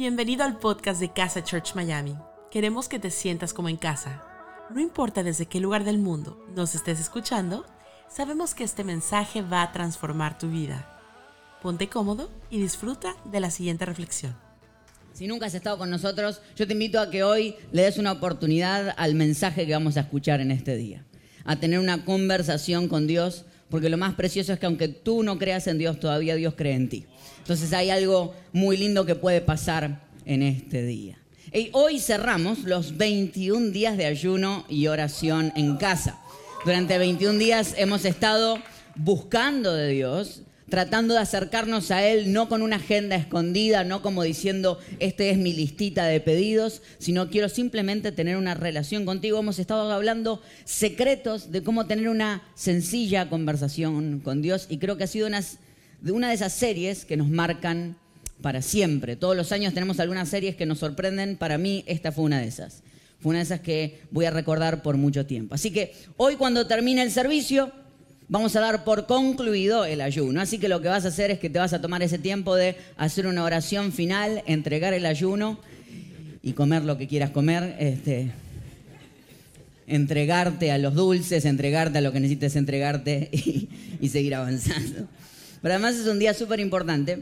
Bienvenido 0.00 0.44
al 0.44 0.58
podcast 0.58 0.98
de 0.98 1.12
Casa 1.12 1.44
Church 1.44 1.74
Miami. 1.74 2.16
Queremos 2.50 2.88
que 2.88 2.98
te 2.98 3.10
sientas 3.10 3.52
como 3.52 3.68
en 3.68 3.76
casa. 3.76 4.24
No 4.74 4.80
importa 4.80 5.22
desde 5.22 5.44
qué 5.44 5.60
lugar 5.60 5.84
del 5.84 5.98
mundo 5.98 6.42
nos 6.56 6.74
estés 6.74 6.98
escuchando, 6.98 7.66
sabemos 8.08 8.54
que 8.54 8.64
este 8.64 8.82
mensaje 8.82 9.42
va 9.42 9.60
a 9.60 9.72
transformar 9.72 10.38
tu 10.38 10.48
vida. 10.48 10.98
Ponte 11.60 11.90
cómodo 11.90 12.30
y 12.48 12.62
disfruta 12.62 13.14
de 13.26 13.40
la 13.40 13.50
siguiente 13.50 13.84
reflexión. 13.84 14.34
Si 15.12 15.26
nunca 15.26 15.44
has 15.44 15.54
estado 15.54 15.76
con 15.76 15.90
nosotros, 15.90 16.40
yo 16.56 16.66
te 16.66 16.72
invito 16.72 16.98
a 16.98 17.10
que 17.10 17.22
hoy 17.22 17.56
le 17.70 17.82
des 17.82 17.98
una 17.98 18.12
oportunidad 18.12 18.94
al 18.96 19.14
mensaje 19.14 19.66
que 19.66 19.74
vamos 19.74 19.98
a 19.98 20.00
escuchar 20.00 20.40
en 20.40 20.50
este 20.50 20.76
día. 20.76 21.04
A 21.44 21.56
tener 21.56 21.78
una 21.78 22.06
conversación 22.06 22.88
con 22.88 23.06
Dios, 23.06 23.44
porque 23.70 23.88
lo 23.88 23.96
más 23.96 24.14
precioso 24.14 24.52
es 24.52 24.58
que 24.58 24.66
aunque 24.66 24.88
tú 24.88 25.22
no 25.22 25.38
creas 25.38 25.66
en 25.66 25.78
Dios, 25.78 26.00
todavía 26.00 26.34
Dios 26.34 26.54
cree 26.56 26.74
en 26.74 26.88
ti. 26.88 27.06
Entonces 27.38 27.72
hay 27.72 27.90
algo 27.90 28.34
muy 28.52 28.76
lindo 28.76 29.06
que 29.06 29.14
puede 29.14 29.40
pasar 29.40 30.02
en 30.24 30.42
este 30.42 30.82
día. 30.82 31.18
Y 31.52 31.70
hoy 31.72 31.98
cerramos 31.98 32.60
los 32.60 32.96
21 32.96 33.70
días 33.70 33.96
de 33.96 34.06
ayuno 34.06 34.64
y 34.68 34.86
oración 34.86 35.52
en 35.56 35.76
casa. 35.76 36.20
Durante 36.64 36.98
21 36.98 37.38
días 37.38 37.74
hemos 37.76 38.04
estado 38.04 38.58
buscando 38.94 39.72
de 39.74 39.88
Dios, 39.88 40.42
tratando 40.70 41.14
de 41.14 41.20
acercarnos 41.20 41.90
a 41.90 42.06
Él 42.06 42.32
no 42.32 42.48
con 42.48 42.62
una 42.62 42.76
agenda 42.76 43.16
escondida, 43.16 43.84
no 43.84 44.00
como 44.02 44.22
diciendo, 44.22 44.78
este 45.00 45.30
es 45.30 45.36
mi 45.36 45.52
listita 45.52 46.06
de 46.06 46.20
pedidos, 46.20 46.80
sino 46.98 47.28
quiero 47.28 47.48
simplemente 47.48 48.12
tener 48.12 48.36
una 48.36 48.54
relación 48.54 49.04
contigo. 49.04 49.40
Hemos 49.40 49.58
estado 49.58 49.90
hablando 49.92 50.40
secretos 50.64 51.50
de 51.50 51.62
cómo 51.62 51.86
tener 51.86 52.08
una 52.08 52.42
sencilla 52.54 53.28
conversación 53.28 54.20
con 54.20 54.40
Dios 54.40 54.66
y 54.70 54.78
creo 54.78 54.96
que 54.96 55.04
ha 55.04 55.08
sido 55.08 55.26
una, 55.26 55.42
una 56.08 56.28
de 56.28 56.34
esas 56.34 56.52
series 56.52 57.04
que 57.04 57.16
nos 57.16 57.28
marcan 57.28 57.96
para 58.40 58.62
siempre. 58.62 59.16
Todos 59.16 59.36
los 59.36 59.52
años 59.52 59.74
tenemos 59.74 60.00
algunas 60.00 60.28
series 60.28 60.54
que 60.54 60.66
nos 60.66 60.78
sorprenden. 60.78 61.36
Para 61.36 61.58
mí 61.58 61.84
esta 61.86 62.12
fue 62.12 62.24
una 62.24 62.40
de 62.40 62.46
esas. 62.46 62.82
Fue 63.18 63.30
una 63.30 63.40
de 63.40 63.44
esas 63.44 63.60
que 63.60 64.00
voy 64.10 64.24
a 64.24 64.30
recordar 64.30 64.82
por 64.82 64.96
mucho 64.96 65.26
tiempo. 65.26 65.54
Así 65.54 65.72
que 65.72 65.94
hoy 66.16 66.36
cuando 66.36 66.66
termine 66.66 67.02
el 67.02 67.10
servicio 67.10 67.72
vamos 68.30 68.54
a 68.54 68.60
dar 68.60 68.84
por 68.84 69.06
concluido 69.06 69.84
el 69.84 70.00
ayuno. 70.00 70.40
Así 70.40 70.58
que 70.58 70.68
lo 70.68 70.80
que 70.80 70.88
vas 70.88 71.04
a 71.04 71.08
hacer 71.08 71.30
es 71.30 71.38
que 71.38 71.50
te 71.50 71.58
vas 71.58 71.74
a 71.74 71.82
tomar 71.82 72.02
ese 72.02 72.18
tiempo 72.18 72.54
de 72.54 72.76
hacer 72.96 73.26
una 73.26 73.44
oración 73.44 73.92
final, 73.92 74.42
entregar 74.46 74.94
el 74.94 75.04
ayuno 75.04 75.58
y 76.42 76.52
comer 76.52 76.84
lo 76.84 76.96
que 76.96 77.08
quieras 77.08 77.30
comer. 77.30 77.76
Este, 77.78 78.30
entregarte 79.86 80.70
a 80.70 80.78
los 80.78 80.94
dulces, 80.94 81.44
entregarte 81.44 81.98
a 81.98 82.00
lo 82.00 82.12
que 82.12 82.20
necesites 82.20 82.54
entregarte 82.54 83.28
y, 83.32 83.68
y 84.00 84.08
seguir 84.08 84.36
avanzando. 84.36 85.08
Pero 85.60 85.74
además 85.74 85.96
es 85.96 86.06
un 86.06 86.20
día 86.20 86.32
súper 86.32 86.60
importante 86.60 87.18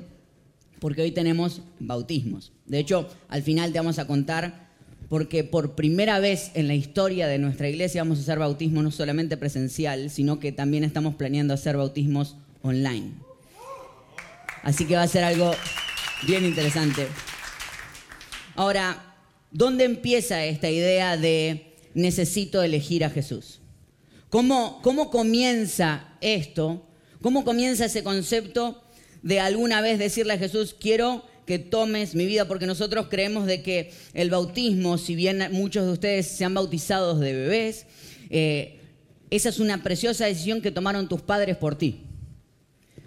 porque 0.78 1.02
hoy 1.02 1.10
tenemos 1.10 1.62
bautismos. 1.80 2.52
De 2.66 2.78
hecho, 2.78 3.08
al 3.28 3.42
final 3.42 3.72
te 3.72 3.78
vamos 3.78 3.98
a 3.98 4.06
contar 4.06 4.67
porque 5.08 5.44
por 5.44 5.74
primera 5.74 6.20
vez 6.20 6.50
en 6.54 6.68
la 6.68 6.74
historia 6.74 7.26
de 7.26 7.38
nuestra 7.38 7.68
iglesia 7.68 8.02
vamos 8.02 8.18
a 8.18 8.22
hacer 8.22 8.38
bautismo 8.38 8.82
no 8.82 8.90
solamente 8.90 9.36
presencial, 9.36 10.10
sino 10.10 10.38
que 10.38 10.52
también 10.52 10.84
estamos 10.84 11.14
planeando 11.14 11.54
hacer 11.54 11.76
bautismos 11.76 12.36
online. 12.62 13.12
Así 14.62 14.84
que 14.84 14.96
va 14.96 15.02
a 15.02 15.08
ser 15.08 15.24
algo 15.24 15.52
bien 16.26 16.44
interesante. 16.44 17.06
Ahora, 18.54 19.16
¿dónde 19.50 19.84
empieza 19.84 20.44
esta 20.44 20.68
idea 20.68 21.16
de 21.16 21.74
necesito 21.94 22.62
elegir 22.62 23.04
a 23.04 23.10
Jesús? 23.10 23.60
¿Cómo, 24.28 24.80
cómo 24.82 25.10
comienza 25.10 26.08
esto? 26.20 26.86
¿Cómo 27.22 27.44
comienza 27.44 27.86
ese 27.86 28.02
concepto 28.02 28.82
de 29.22 29.40
alguna 29.40 29.80
vez 29.80 29.98
decirle 29.98 30.34
a 30.34 30.38
Jesús, 30.38 30.76
quiero 30.78 31.24
que 31.48 31.58
tomes 31.58 32.14
mi 32.14 32.26
vida, 32.26 32.46
porque 32.46 32.66
nosotros 32.66 33.06
creemos 33.08 33.46
de 33.46 33.62
que 33.62 33.90
el 34.12 34.28
bautismo, 34.28 34.98
si 34.98 35.14
bien 35.14 35.48
muchos 35.50 35.86
de 35.86 35.92
ustedes 35.92 36.26
se 36.26 36.44
han 36.44 36.52
bautizado 36.52 37.18
de 37.18 37.32
bebés, 37.32 37.86
eh, 38.28 38.80
esa 39.30 39.48
es 39.48 39.58
una 39.58 39.82
preciosa 39.82 40.26
decisión 40.26 40.60
que 40.60 40.70
tomaron 40.70 41.08
tus 41.08 41.22
padres 41.22 41.56
por 41.56 41.78
ti. 41.78 42.02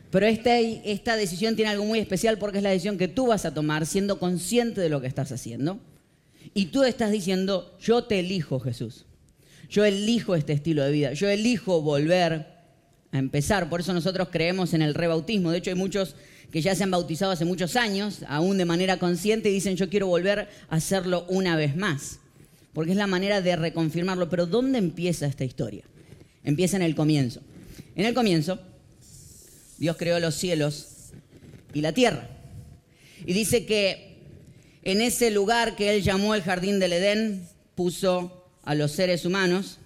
Pero 0.10 0.26
esta, 0.26 0.58
esta 0.60 1.16
decisión 1.16 1.56
tiene 1.56 1.70
algo 1.70 1.86
muy 1.86 2.00
especial 2.00 2.40
porque 2.40 2.58
es 2.58 2.64
la 2.64 2.72
decisión 2.72 2.98
que 2.98 3.08
tú 3.08 3.28
vas 3.28 3.46
a 3.46 3.54
tomar 3.54 3.86
siendo 3.86 4.18
consciente 4.18 4.82
de 4.82 4.90
lo 4.90 5.02
que 5.02 5.08
estás 5.08 5.32
haciendo. 5.32 5.80
Y 6.56 6.66
tú 6.66 6.84
estás 6.84 7.12
diciendo, 7.12 7.78
yo 7.80 8.06
te 8.06 8.22
elijo 8.22 8.60
Jesús. 8.60 9.06
Yo 9.70 9.86
elijo 9.86 10.34
este 10.34 10.54
estilo 10.54 10.84
de 10.84 10.92
vida. 10.92 11.14
Yo 11.14 11.30
elijo 11.30 11.84
volver 11.84 12.48
a 13.12 13.20
empezar. 13.20 13.70
Por 13.70 13.82
eso 13.82 13.94
nosotros 13.94 14.30
creemos 14.32 14.74
en 14.74 14.82
el 14.82 14.96
rebautismo. 14.96 15.52
De 15.52 15.60
hecho, 15.60 15.70
hay 15.70 15.76
muchos 15.76 16.16
que 16.52 16.62
ya 16.62 16.76
se 16.76 16.84
han 16.84 16.92
bautizado 16.92 17.32
hace 17.32 17.46
muchos 17.46 17.76
años, 17.76 18.20
aún 18.28 18.58
de 18.58 18.66
manera 18.66 18.98
consciente, 18.98 19.50
y 19.50 19.54
dicen 19.54 19.76
yo 19.76 19.90
quiero 19.90 20.08
volver 20.08 20.50
a 20.70 20.76
hacerlo 20.76 21.26
una 21.30 21.56
vez 21.56 21.76
más. 21.76 22.20
Porque 22.74 22.92
es 22.92 22.98
la 22.98 23.08
manera 23.08 23.42
de 23.42 23.56
reconfirmarlo. 23.56 24.30
Pero 24.30 24.46
¿dónde 24.46 24.78
empieza 24.78 25.26
esta 25.26 25.44
historia? 25.44 25.84
Empieza 26.44 26.78
en 26.78 26.84
el 26.84 26.96
comienzo. 26.96 27.42
En 27.96 28.06
el 28.06 28.14
comienzo, 28.14 28.60
Dios 29.78 29.98
creó 29.98 30.20
los 30.20 30.36
cielos 30.36 31.12
y 31.74 31.82
la 31.82 31.92
tierra. 31.92 32.30
Y 33.26 33.34
dice 33.34 33.66
que 33.66 34.18
en 34.84 35.02
ese 35.02 35.32
lugar 35.32 35.76
que 35.76 35.94
Él 35.94 36.02
llamó 36.02 36.34
el 36.34 36.44
jardín 36.44 36.80
del 36.80 36.94
Edén, 36.94 37.48
puso 37.76 38.48
a 38.64 38.76
los 38.76 38.92
seres 38.92 39.26
humanos 39.26 39.80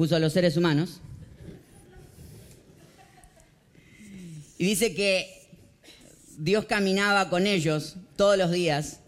puso 0.00 0.16
a 0.16 0.18
los 0.18 0.32
seres 0.32 0.56
humanos. 0.56 1.02
Y 4.60 4.66
dice 4.66 4.92
que 4.92 5.48
Dios 6.36 6.66
caminaba 6.66 7.30
con 7.30 7.46
ellos 7.46 7.96
todos 8.16 8.36
los 8.36 8.50
días 8.50 9.00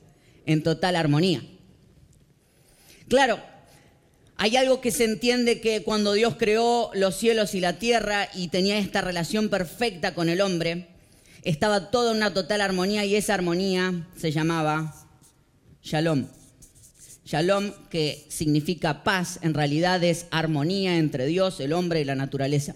en 0.46 0.62
total 0.62 0.96
armonía. 0.96 1.42
Claro, 3.06 3.38
hay 4.38 4.56
algo 4.56 4.80
que 4.80 4.90
se 4.90 5.04
entiende 5.04 5.60
que 5.60 5.82
cuando 5.82 6.14
Dios 6.14 6.36
creó 6.38 6.90
los 6.94 7.16
cielos 7.16 7.54
y 7.54 7.60
la 7.60 7.78
tierra 7.78 8.30
y 8.32 8.48
tenía 8.48 8.78
esta 8.78 9.02
relación 9.02 9.50
perfecta 9.50 10.14
con 10.14 10.30
el 10.30 10.40
hombre, 10.40 10.88
estaba 11.42 11.90
toda 11.90 12.12
una 12.12 12.32
total 12.32 12.62
armonía 12.62 13.04
y 13.04 13.14
esa 13.14 13.34
armonía 13.34 14.08
se 14.16 14.32
llamaba 14.32 15.06
Shalom. 15.82 16.28
Shalom, 17.26 17.72
que 17.90 18.24
significa 18.30 19.04
paz, 19.04 19.38
en 19.42 19.52
realidad 19.52 20.02
es 20.02 20.24
armonía 20.30 20.96
entre 20.96 21.26
Dios, 21.26 21.60
el 21.60 21.74
hombre 21.74 22.00
y 22.00 22.04
la 22.04 22.14
naturaleza. 22.14 22.74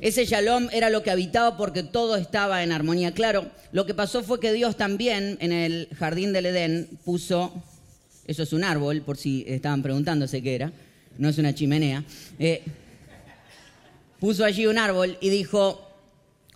Ese 0.00 0.26
shalom 0.26 0.68
era 0.72 0.90
lo 0.90 1.02
que 1.02 1.10
habitaba 1.10 1.56
porque 1.56 1.82
todo 1.82 2.16
estaba 2.16 2.62
en 2.62 2.72
armonía. 2.72 3.12
Claro, 3.12 3.50
lo 3.72 3.86
que 3.86 3.94
pasó 3.94 4.22
fue 4.22 4.40
que 4.40 4.52
Dios 4.52 4.76
también 4.76 5.38
en 5.40 5.52
el 5.52 5.88
jardín 5.98 6.32
del 6.32 6.46
Edén 6.46 6.88
puso, 7.04 7.62
eso 8.26 8.42
es 8.42 8.52
un 8.52 8.64
árbol, 8.64 9.02
por 9.02 9.16
si 9.16 9.44
estaban 9.48 9.82
preguntándose 9.82 10.42
qué 10.42 10.54
era, 10.54 10.72
no 11.18 11.28
es 11.28 11.38
una 11.38 11.54
chimenea, 11.54 12.04
eh, 12.38 12.62
puso 14.20 14.44
allí 14.44 14.66
un 14.66 14.78
árbol 14.78 15.16
y 15.20 15.30
dijo, 15.30 15.90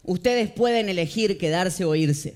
ustedes 0.03 0.51
pueden 0.51 0.89
elegir 0.89 1.39
quedarse 1.39 1.85
o 1.85 1.95
irse. 1.95 2.35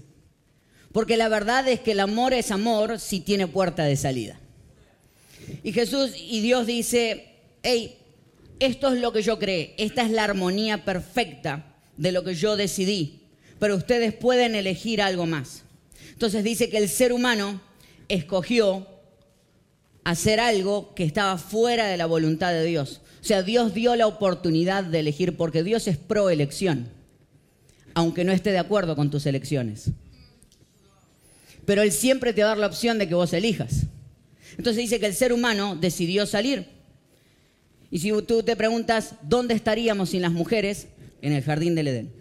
Porque 0.92 1.16
la 1.16 1.28
verdad 1.28 1.69
es 1.69 1.81
que 1.81 1.92
el 1.92 2.00
amor 2.00 2.32
es 2.32 2.50
amor 2.50 3.00
si 3.00 3.21
tiene 3.21 3.47
puerta 3.48 3.84
de 3.84 3.97
salida. 3.97 4.38
Y 5.62 5.72
Jesús 5.72 6.12
y 6.16 6.41
Dios 6.41 6.66
dice, 6.66 7.26
hey, 7.62 7.98
esto 8.66 8.92
es 8.92 9.00
lo 9.00 9.12
que 9.12 9.22
yo 9.22 9.38
creé, 9.38 9.75
esta 9.78 10.02
es 10.02 10.10
la 10.10 10.25
armonía 10.25 10.84
perfecta 10.84 11.75
de 11.97 12.12
lo 12.12 12.25
que 12.25 12.34
yo 12.34 12.56
decidí, 12.56 13.22
pero 13.58 13.76
ustedes 13.76 14.12
pueden 14.12 14.54
elegir 14.54 15.00
algo 15.00 15.26
más. 15.26 15.64
Entonces 16.12 16.44
dice 16.44 16.69
que 16.69 16.78
el 16.78 16.88
ser 16.88 17.12
humano 17.12 17.60
escogió 18.08 18.86
hacer 20.04 20.41
algo 20.41 20.94
que 20.94 21.04
estaba 21.04 21.38
fuera 21.38 21.86
de 21.86 21.97
la 21.97 22.06
voluntad 22.06 22.53
de 22.53 22.64
Dios. 22.64 23.00
O 23.20 23.24
sea, 23.24 23.42
Dios 23.42 23.72
dio 23.74 23.97
la 23.97 24.06
oportunidad 24.06 24.84
de 24.84 25.00
elegir 25.00 25.36
porque 25.36 25.62
Dios 25.62 25.88
es 25.88 25.97
pro 25.97 26.30
elección, 26.30 26.88
aunque 27.94 28.24
no 28.24 28.32
esté 28.32 28.53
de 28.53 28.58
acuerdo 28.58 28.97
con 28.97 29.10
tus 29.10 29.26
elecciones 29.26 29.92
pero 31.65 31.83
Él 31.83 31.92
siempre 31.92 32.33
te 32.33 32.42
va 32.42 32.48
a 32.48 32.50
dar 32.50 32.59
la 32.59 32.66
opción 32.66 32.98
de 32.98 33.09
que 33.09 33.15
vos 33.15 33.33
elijas. 33.33 33.86
Entonces 34.56 34.77
dice 34.77 35.00
que 35.00 35.06
el 35.06 35.15
ser 35.15 35.33
humano 35.33 35.77
decidió 35.77 36.27
salir. 36.27 36.68
Y 37.94 38.00
si 38.00 38.10
tú 38.22 38.42
te 38.42 38.56
preguntas, 38.56 39.14
¿dónde 39.22 39.54
estaríamos 39.54 40.10
sin 40.10 40.22
las 40.22 40.32
mujeres? 40.32 40.88
En 41.22 41.32
el 41.32 41.44
jardín 41.44 41.76
del 41.76 41.86
Edén. 41.86 42.12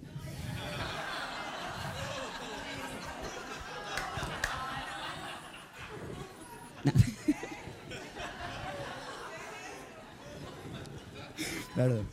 Perdón. 11.75 12.07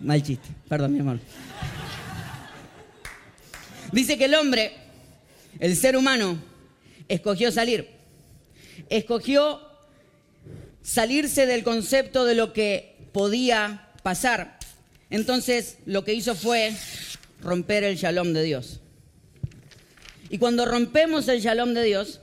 Mal 0.00 0.20
chiste. 0.20 0.48
Perdón, 0.68 0.92
mi 0.94 0.98
hermano. 0.98 1.20
Dice 3.92 4.18
que 4.18 4.24
el 4.24 4.34
hombre, 4.34 4.72
el 5.60 5.76
ser 5.76 5.96
humano, 5.96 6.36
escogió 7.06 7.52
salir. 7.52 7.90
Escogió 8.88 9.60
salirse 10.82 11.46
del 11.46 11.62
concepto 11.62 12.24
de 12.24 12.34
lo 12.34 12.52
que 12.52 12.93
podía 13.14 13.86
pasar. 14.02 14.58
Entonces 15.08 15.78
lo 15.86 16.04
que 16.04 16.12
hizo 16.12 16.34
fue 16.34 16.74
romper 17.40 17.84
el 17.84 17.96
shalom 17.96 18.32
de 18.32 18.42
Dios. 18.42 18.80
Y 20.30 20.38
cuando 20.38 20.64
rompemos 20.64 21.28
el 21.28 21.40
shalom 21.40 21.74
de 21.74 21.84
Dios, 21.84 22.20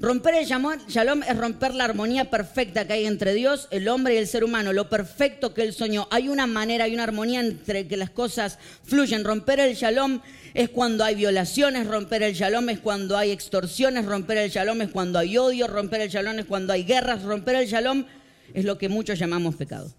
romper 0.00 0.36
el 0.36 0.46
shalom 0.46 1.22
es 1.22 1.36
romper 1.36 1.74
la 1.74 1.84
armonía 1.84 2.30
perfecta 2.30 2.86
que 2.86 2.94
hay 2.94 3.04
entre 3.04 3.34
Dios, 3.34 3.68
el 3.70 3.88
hombre 3.88 4.14
y 4.14 4.16
el 4.16 4.26
ser 4.26 4.42
humano, 4.42 4.72
lo 4.72 4.88
perfecto 4.88 5.52
que 5.52 5.60
él 5.60 5.74
soñó. 5.74 6.08
Hay 6.10 6.30
una 6.30 6.46
manera, 6.46 6.84
hay 6.84 6.94
una 6.94 7.02
armonía 7.02 7.40
entre 7.40 7.86
que 7.86 7.98
las 7.98 8.08
cosas 8.08 8.58
fluyen. 8.84 9.22
Romper 9.22 9.60
el 9.60 9.74
shalom 9.74 10.22
es 10.54 10.70
cuando 10.70 11.04
hay 11.04 11.14
violaciones, 11.14 11.86
romper 11.86 12.22
el 12.22 12.32
shalom 12.32 12.70
es 12.70 12.78
cuando 12.78 13.18
hay 13.18 13.32
extorsiones, 13.32 14.06
romper 14.06 14.38
el 14.38 14.50
shalom 14.50 14.80
es 14.80 14.88
cuando 14.88 15.18
hay 15.18 15.36
odio, 15.36 15.66
romper 15.66 16.00
el 16.00 16.08
shalom 16.08 16.38
es 16.38 16.46
cuando 16.46 16.72
hay 16.72 16.84
guerras, 16.84 17.22
romper 17.22 17.56
el 17.56 17.66
shalom 17.66 18.06
es 18.54 18.64
lo 18.64 18.78
que 18.78 18.88
muchos 18.88 19.18
llamamos 19.18 19.56
pecado. 19.56 19.92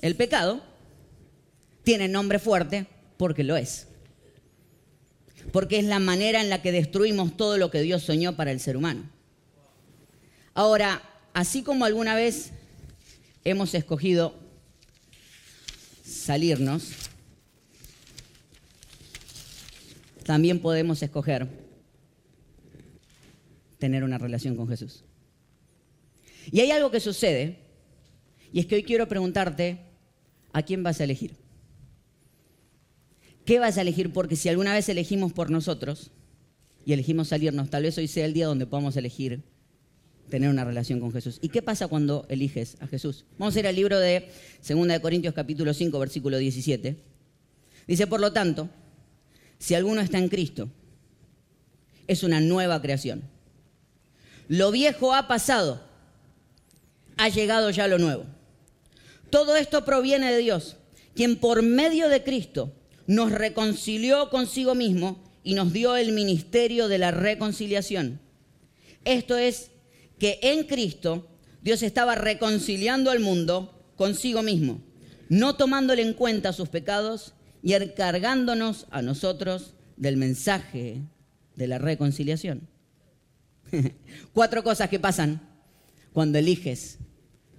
El 0.00 0.16
pecado 0.16 0.62
tiene 1.82 2.08
nombre 2.08 2.38
fuerte 2.38 2.86
porque 3.16 3.44
lo 3.44 3.56
es. 3.56 3.86
Porque 5.52 5.78
es 5.78 5.84
la 5.84 5.98
manera 5.98 6.40
en 6.40 6.50
la 6.50 6.62
que 6.62 6.72
destruimos 6.72 7.36
todo 7.36 7.58
lo 7.58 7.70
que 7.70 7.82
Dios 7.82 8.02
soñó 8.02 8.36
para 8.36 8.50
el 8.50 8.60
ser 8.60 8.76
humano. 8.76 9.08
Ahora, 10.54 11.02
así 11.32 11.62
como 11.62 11.84
alguna 11.84 12.14
vez 12.14 12.52
hemos 13.44 13.74
escogido 13.74 14.34
salirnos, 16.04 16.92
también 20.24 20.60
podemos 20.60 21.02
escoger 21.02 21.48
tener 23.78 24.04
una 24.04 24.18
relación 24.18 24.56
con 24.56 24.68
Jesús. 24.68 25.04
Y 26.52 26.60
hay 26.60 26.70
algo 26.70 26.90
que 26.90 27.00
sucede, 27.00 27.58
y 28.52 28.60
es 28.60 28.66
que 28.66 28.76
hoy 28.76 28.82
quiero 28.82 29.08
preguntarte, 29.08 29.89
¿a 30.52 30.62
quién 30.62 30.82
vas 30.82 31.00
a 31.00 31.04
elegir? 31.04 31.36
¿Qué 33.44 33.58
vas 33.58 33.78
a 33.78 33.82
elegir? 33.82 34.12
Porque 34.12 34.36
si 34.36 34.48
alguna 34.48 34.74
vez 34.74 34.88
elegimos 34.88 35.32
por 35.32 35.50
nosotros 35.50 36.10
y 36.84 36.92
elegimos 36.92 37.28
salirnos, 37.28 37.70
tal 37.70 37.82
vez 37.82 37.98
hoy 37.98 38.08
sea 38.08 38.26
el 38.26 38.32
día 38.32 38.46
donde 38.46 38.66
podamos 38.66 38.96
elegir 38.96 39.42
tener 40.30 40.48
una 40.48 40.64
relación 40.64 41.00
con 41.00 41.12
Jesús. 41.12 41.38
¿Y 41.42 41.48
qué 41.48 41.60
pasa 41.60 41.88
cuando 41.88 42.24
eliges 42.28 42.76
a 42.80 42.86
Jesús? 42.86 43.24
Vamos 43.38 43.56
a 43.56 43.58
ir 43.58 43.66
al 43.66 43.74
libro 43.74 43.98
de 43.98 44.30
2 44.66 44.88
de 44.88 45.00
Corintios 45.00 45.34
capítulo 45.34 45.74
5, 45.74 45.98
versículo 45.98 46.38
17. 46.38 46.96
Dice, 47.86 48.06
por 48.06 48.20
lo 48.20 48.32
tanto, 48.32 48.70
si 49.58 49.74
alguno 49.74 50.00
está 50.00 50.18
en 50.18 50.28
Cristo, 50.28 50.70
es 52.06 52.22
una 52.22 52.40
nueva 52.40 52.80
creación. 52.80 53.22
Lo 54.48 54.70
viejo 54.70 55.14
ha 55.14 55.28
pasado, 55.28 55.82
ha 57.16 57.28
llegado 57.28 57.70
ya 57.70 57.88
lo 57.88 57.98
nuevo. 57.98 58.24
Todo 59.30 59.56
esto 59.56 59.84
proviene 59.84 60.32
de 60.32 60.38
Dios, 60.38 60.76
quien 61.14 61.36
por 61.36 61.62
medio 61.62 62.08
de 62.08 62.22
Cristo 62.22 62.72
nos 63.06 63.32
reconcilió 63.32 64.30
consigo 64.30 64.74
mismo 64.74 65.22
y 65.42 65.54
nos 65.54 65.72
dio 65.72 65.96
el 65.96 66.12
ministerio 66.12 66.88
de 66.88 66.98
la 66.98 67.10
reconciliación. 67.10 68.20
Esto 69.04 69.38
es 69.38 69.70
que 70.18 70.38
en 70.42 70.64
Cristo 70.64 71.28
Dios 71.62 71.82
estaba 71.82 72.14
reconciliando 72.14 73.10
al 73.10 73.20
mundo 73.20 73.74
consigo 73.96 74.42
mismo, 74.42 74.80
no 75.28 75.56
tomándole 75.56 76.02
en 76.02 76.14
cuenta 76.14 76.52
sus 76.52 76.68
pecados 76.68 77.34
y 77.62 77.74
encargándonos 77.74 78.86
a 78.90 79.02
nosotros 79.02 79.74
del 79.96 80.16
mensaje 80.16 81.02
de 81.56 81.66
la 81.66 81.78
reconciliación. 81.78 82.68
Cuatro 84.32 84.62
cosas 84.64 84.88
que 84.88 84.98
pasan 84.98 85.40
cuando 86.12 86.38
eliges 86.38 86.98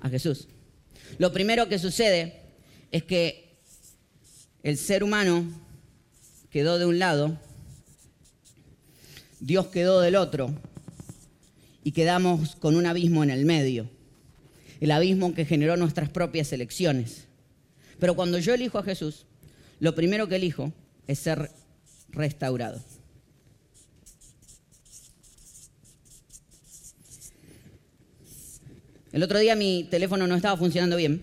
a 0.02 0.10
Jesús. 0.10 0.48
Lo 1.18 1.32
primero 1.32 1.68
que 1.68 1.80
sucede 1.80 2.42
es 2.92 3.04
que 3.04 3.60
el 4.64 4.78
ser 4.78 5.04
humano 5.04 5.46
quedó 6.50 6.78
de 6.78 6.86
un 6.86 7.00
lado, 7.00 7.38
Dios 9.40 9.68
quedó 9.68 10.02
del 10.02 10.16
otro 10.16 10.54
y 11.84 11.92
quedamos 11.92 12.56
con 12.56 12.76
un 12.76 12.86
abismo 12.86 13.24
en 13.24 13.30
el 13.32 13.46
medio, 13.46 13.90
el 14.80 14.92
abismo 14.92 15.34
que 15.34 15.46
generó 15.46 15.78
nuestras 15.78 16.10
propias 16.10 16.54
elecciones. 16.54 17.28
Pero 18.00 18.16
cuando 18.16 18.38
yo 18.40 18.54
elijo 18.54 18.78
a 18.78 18.84
Jesús, 18.84 19.26
lo 19.80 19.96
primero 19.96 20.28
que 20.28 20.36
elijo 20.36 20.72
es 21.08 21.20
ser 21.20 21.52
restaurado. 22.10 22.82
El 29.12 29.24
otro 29.24 29.40
día 29.40 29.56
mi 29.56 29.88
teléfono 29.90 30.26
no 30.26 30.36
estaba 30.36 30.56
funcionando 30.56 30.96
bien 30.96 31.22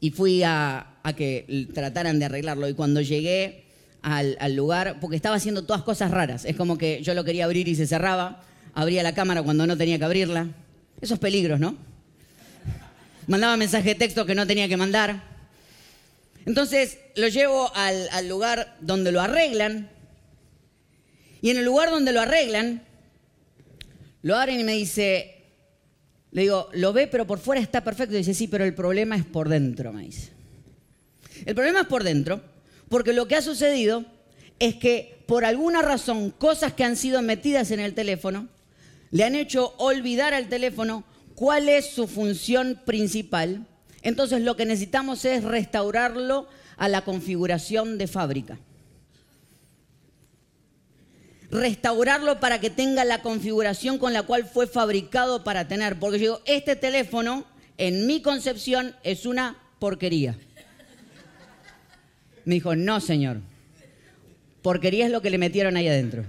y 0.00 0.10
fui 0.10 0.42
a, 0.44 0.98
que 1.16 1.68
trataran 1.74 2.18
de 2.18 2.26
arreglarlo. 2.26 2.68
Y 2.68 2.74
cuando 2.74 3.00
llegué 3.00 3.64
al, 4.02 4.54
lugar, 4.54 4.98
porque 5.00 5.16
estaba 5.16 5.36
haciendo 5.36 5.64
todas 5.64 5.82
cosas 5.82 6.10
raras, 6.10 6.44
es 6.44 6.56
como 6.56 6.78
que 6.78 7.02
yo 7.02 7.14
lo 7.14 7.24
quería 7.24 7.44
abrir 7.46 7.66
y 7.66 7.74
se 7.74 7.86
cerraba, 7.86 8.42
abría 8.74 9.02
la 9.02 9.14
cámara 9.14 9.42
cuando 9.42 9.66
no 9.66 9.76
tenía 9.76 9.98
que 9.98 10.04
abrirla. 10.04 10.48
Esos 11.00 11.18
peligros, 11.18 11.58
¿no? 11.58 11.76
Mandaba 13.26 13.56
mensaje 13.56 13.90
de 13.90 13.94
texto 13.96 14.24
que 14.24 14.36
no 14.36 14.46
tenía 14.46 14.68
que 14.68 14.76
mandar. 14.76 15.22
Entonces 16.46 16.98
lo 17.16 17.26
llevo 17.26 17.72
al, 17.74 18.08
al 18.10 18.28
lugar 18.28 18.76
donde 18.80 19.10
lo 19.10 19.20
arreglan. 19.20 19.88
Y 21.40 21.50
en 21.50 21.56
el 21.56 21.64
lugar 21.64 21.90
donde 21.90 22.12
lo 22.12 22.20
arreglan, 22.20 22.82
lo 24.22 24.36
abren 24.36 24.60
y 24.60 24.64
me 24.64 24.74
dice, 24.74 25.41
le 26.32 26.42
digo, 26.42 26.68
lo 26.72 26.92
ve, 26.94 27.06
pero 27.06 27.26
por 27.26 27.38
fuera 27.38 27.60
está 27.60 27.84
perfecto. 27.84 28.14
Y 28.14 28.18
dice, 28.18 28.34
sí, 28.34 28.48
pero 28.48 28.64
el 28.64 28.74
problema 28.74 29.16
es 29.16 29.24
por 29.24 29.48
dentro, 29.48 29.92
me 29.92 30.04
dice. 30.04 30.32
El 31.44 31.54
problema 31.54 31.82
es 31.82 31.86
por 31.86 32.04
dentro, 32.04 32.42
porque 32.88 33.12
lo 33.12 33.28
que 33.28 33.36
ha 33.36 33.42
sucedido 33.42 34.04
es 34.58 34.76
que 34.76 35.22
por 35.26 35.44
alguna 35.44 35.82
razón 35.82 36.30
cosas 36.30 36.72
que 36.72 36.84
han 36.84 36.96
sido 36.96 37.20
metidas 37.20 37.70
en 37.70 37.80
el 37.80 37.94
teléfono 37.94 38.48
le 39.10 39.24
han 39.24 39.34
hecho 39.34 39.74
olvidar 39.76 40.32
al 40.34 40.48
teléfono 40.48 41.04
cuál 41.34 41.68
es 41.68 41.86
su 41.90 42.06
función 42.06 42.80
principal. 42.86 43.66
Entonces 44.02 44.40
lo 44.40 44.56
que 44.56 44.64
necesitamos 44.64 45.24
es 45.26 45.44
restaurarlo 45.44 46.48
a 46.76 46.88
la 46.88 47.04
configuración 47.04 47.98
de 47.98 48.06
fábrica 48.06 48.58
restaurarlo 51.52 52.40
para 52.40 52.60
que 52.60 52.70
tenga 52.70 53.04
la 53.04 53.20
configuración 53.20 53.98
con 53.98 54.14
la 54.14 54.22
cual 54.22 54.46
fue 54.46 54.66
fabricado 54.66 55.44
para 55.44 55.68
tener. 55.68 55.98
Porque 55.98 56.18
yo 56.18 56.22
digo, 56.22 56.40
este 56.46 56.74
teléfono, 56.74 57.44
en 57.76 58.06
mi 58.06 58.22
concepción, 58.22 58.96
es 59.04 59.26
una 59.26 59.58
porquería. 59.78 60.36
Me 62.46 62.54
dijo, 62.54 62.74
no, 62.74 63.00
señor. 63.00 63.40
Porquería 64.62 65.06
es 65.06 65.12
lo 65.12 65.20
que 65.20 65.30
le 65.30 65.38
metieron 65.38 65.76
ahí 65.76 65.86
adentro. 65.86 66.24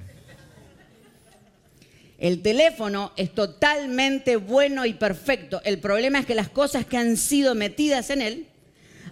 El 2.19 2.41
teléfono 2.41 3.12
es 3.15 3.33
totalmente 3.33 4.36
bueno 4.36 4.86
y 4.86 4.93
perfecto. 4.93 5.62
El 5.63 5.79
problema 5.79 6.19
es 6.19 6.25
que 6.25 6.36
las 6.36 6.50
cosas 6.50 6.86
que 6.86 6.97
han 6.97 7.17
sido 7.17 7.55
metidas 7.55 8.09
en 8.09 8.21
él 8.21 8.47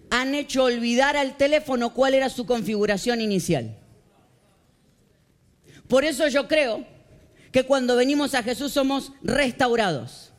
han 0.10 0.36
hecho 0.36 0.66
olvidar 0.66 1.16
al 1.16 1.38
teléfono 1.38 1.94
cuál 1.94 2.14
era 2.14 2.30
su 2.30 2.46
configuración 2.46 3.22
inicial. 3.22 3.78
Por 5.92 6.06
eso 6.06 6.26
yo 6.30 6.48
creo 6.48 6.86
que 7.52 7.66
cuando 7.66 7.98
venimos 7.98 8.34
a 8.34 8.44
Jesús 8.44 8.72
somos 8.72 9.12
restaurados, 9.24 10.32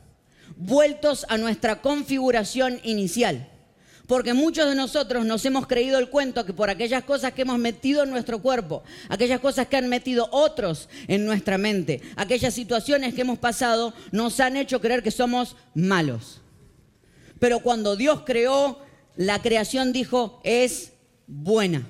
vueltos 0.55 1.27
a 1.29 1.37
nuestra 1.37 1.79
configuración 1.79 2.79
inicial. 2.81 3.51
Porque 4.07 4.33
muchos 4.33 4.67
de 4.67 4.73
nosotros 4.73 5.27
nos 5.27 5.45
hemos 5.45 5.67
creído 5.67 5.99
el 5.99 6.09
cuento 6.09 6.43
que 6.43 6.53
por 6.53 6.71
aquellas 6.71 7.03
cosas 7.03 7.33
que 7.33 7.43
hemos 7.43 7.59
metido 7.59 8.01
en 8.01 8.09
nuestro 8.09 8.41
cuerpo, 8.41 8.81
aquellas 9.09 9.39
cosas 9.41 9.67
que 9.67 9.77
han 9.77 9.89
metido 9.89 10.27
otros 10.31 10.89
en 11.07 11.23
nuestra 11.23 11.59
mente, 11.59 12.01
aquellas 12.15 12.55
situaciones 12.55 13.13
que 13.13 13.21
hemos 13.21 13.37
pasado, 13.37 13.93
nos 14.11 14.39
han 14.39 14.57
hecho 14.57 14.81
creer 14.81 15.03
que 15.03 15.11
somos 15.11 15.55
malos. 15.75 16.41
Pero 17.37 17.59
cuando 17.59 17.95
Dios 17.95 18.23
creó, 18.25 18.79
la 19.15 19.39
creación 19.43 19.93
dijo, 19.93 20.41
es 20.43 20.93
buena. 21.27 21.87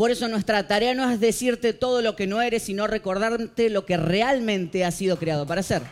Por 0.00 0.10
eso 0.10 0.28
nuestra 0.28 0.66
tarea 0.66 0.94
no 0.94 1.10
es 1.10 1.20
decirte 1.20 1.74
todo 1.74 2.00
lo 2.00 2.16
que 2.16 2.26
no 2.26 2.40
eres, 2.40 2.62
sino 2.62 2.86
recordarte 2.86 3.68
lo 3.68 3.84
que 3.84 3.98
realmente 3.98 4.82
has 4.82 4.94
sido 4.94 5.18
creado 5.18 5.46
para 5.46 5.62
ser. 5.62 5.82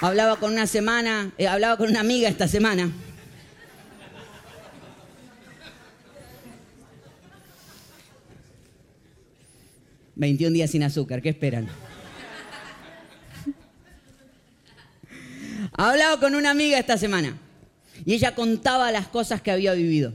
Hablaba 0.00 0.36
con 0.36 0.54
una 0.54 0.66
semana, 0.66 1.30
eh, 1.36 1.46
hablaba 1.46 1.76
con 1.76 1.90
una 1.90 2.00
amiga 2.00 2.26
esta 2.26 2.48
semana. 2.48 2.90
...21 10.16 10.52
días 10.52 10.70
sin 10.70 10.84
azúcar, 10.84 11.20
¿qué 11.20 11.28
esperan? 11.28 11.68
Hablaba 15.72 16.18
con 16.18 16.34
una 16.34 16.50
amiga 16.50 16.78
esta 16.78 16.96
semana. 16.96 17.36
Y 18.06 18.14
ella 18.14 18.36
contaba 18.36 18.90
las 18.92 19.08
cosas 19.08 19.42
que 19.42 19.50
había 19.50 19.74
vivido. 19.74 20.14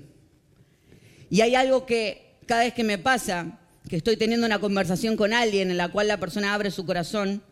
Y 1.30 1.42
hay 1.42 1.56
algo 1.56 1.86
que 1.86 2.38
cada 2.48 2.64
vez 2.64 2.74
que 2.74 2.86
me 2.86 2.98
pasa, 2.98 3.60
que 3.88 3.98
estoy 3.98 4.16
teniendo 4.16 4.48
una 4.48 4.60
conversación 4.60 5.18
con 5.18 5.34
alguien 5.34 5.70
en 5.70 5.78
la 5.78 5.90
cual 5.90 6.08
la 6.08 6.18
persona 6.18 6.54
abre 6.54 6.72
su 6.72 6.86
corazón, 6.86 7.44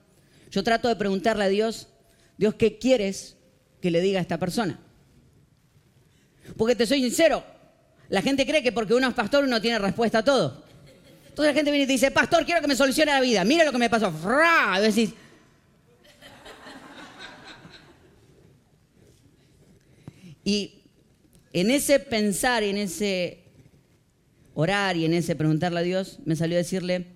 yo 0.49 0.63
trato 0.63 0.87
de 0.87 0.95
preguntarle 0.95 1.43
a 1.43 1.49
Dios, 1.49 1.89
Dios, 2.37 2.55
¿qué 2.55 2.77
quieres 2.77 3.35
que 3.81 3.91
le 3.91 3.99
diga 3.99 4.19
a 4.19 4.21
esta 4.21 4.37
persona? 4.37 4.79
Porque 6.57 6.75
te 6.75 6.87
soy 6.87 7.01
sincero, 7.01 7.43
la 8.07 8.21
gente 8.21 8.45
cree 8.45 8.63
que 8.63 8.71
porque 8.71 8.93
uno 8.93 9.09
es 9.09 9.13
pastor 9.13 9.43
uno 9.43 9.61
tiene 9.61 9.77
respuesta 9.77 10.19
a 10.19 10.23
todo. 10.23 10.63
Entonces 11.27 11.53
la 11.53 11.53
gente 11.53 11.69
viene 11.69 11.83
y 11.83 11.87
te 11.87 11.93
dice, 11.93 12.11
pastor, 12.11 12.45
quiero 12.45 12.61
que 12.61 12.67
me 12.67 12.75
solucione 12.77 13.11
la 13.11 13.21
vida. 13.21 13.43
Mira 13.43 13.65
lo 13.65 13.73
que 13.73 13.77
me 13.77 13.89
pasó. 13.89 14.09
¡Fra! 14.09 14.79
Y 14.95 15.13
y 20.43 20.83
en 21.53 21.71
ese 21.71 21.99
pensar, 21.99 22.63
en 22.63 22.77
ese 22.77 23.43
orar 24.53 24.97
y 24.97 25.05
en 25.05 25.13
ese 25.13 25.35
preguntarle 25.35 25.79
a 25.79 25.83
Dios, 25.83 26.19
me 26.25 26.35
salió 26.35 26.57
a 26.57 26.59
decirle, 26.59 27.07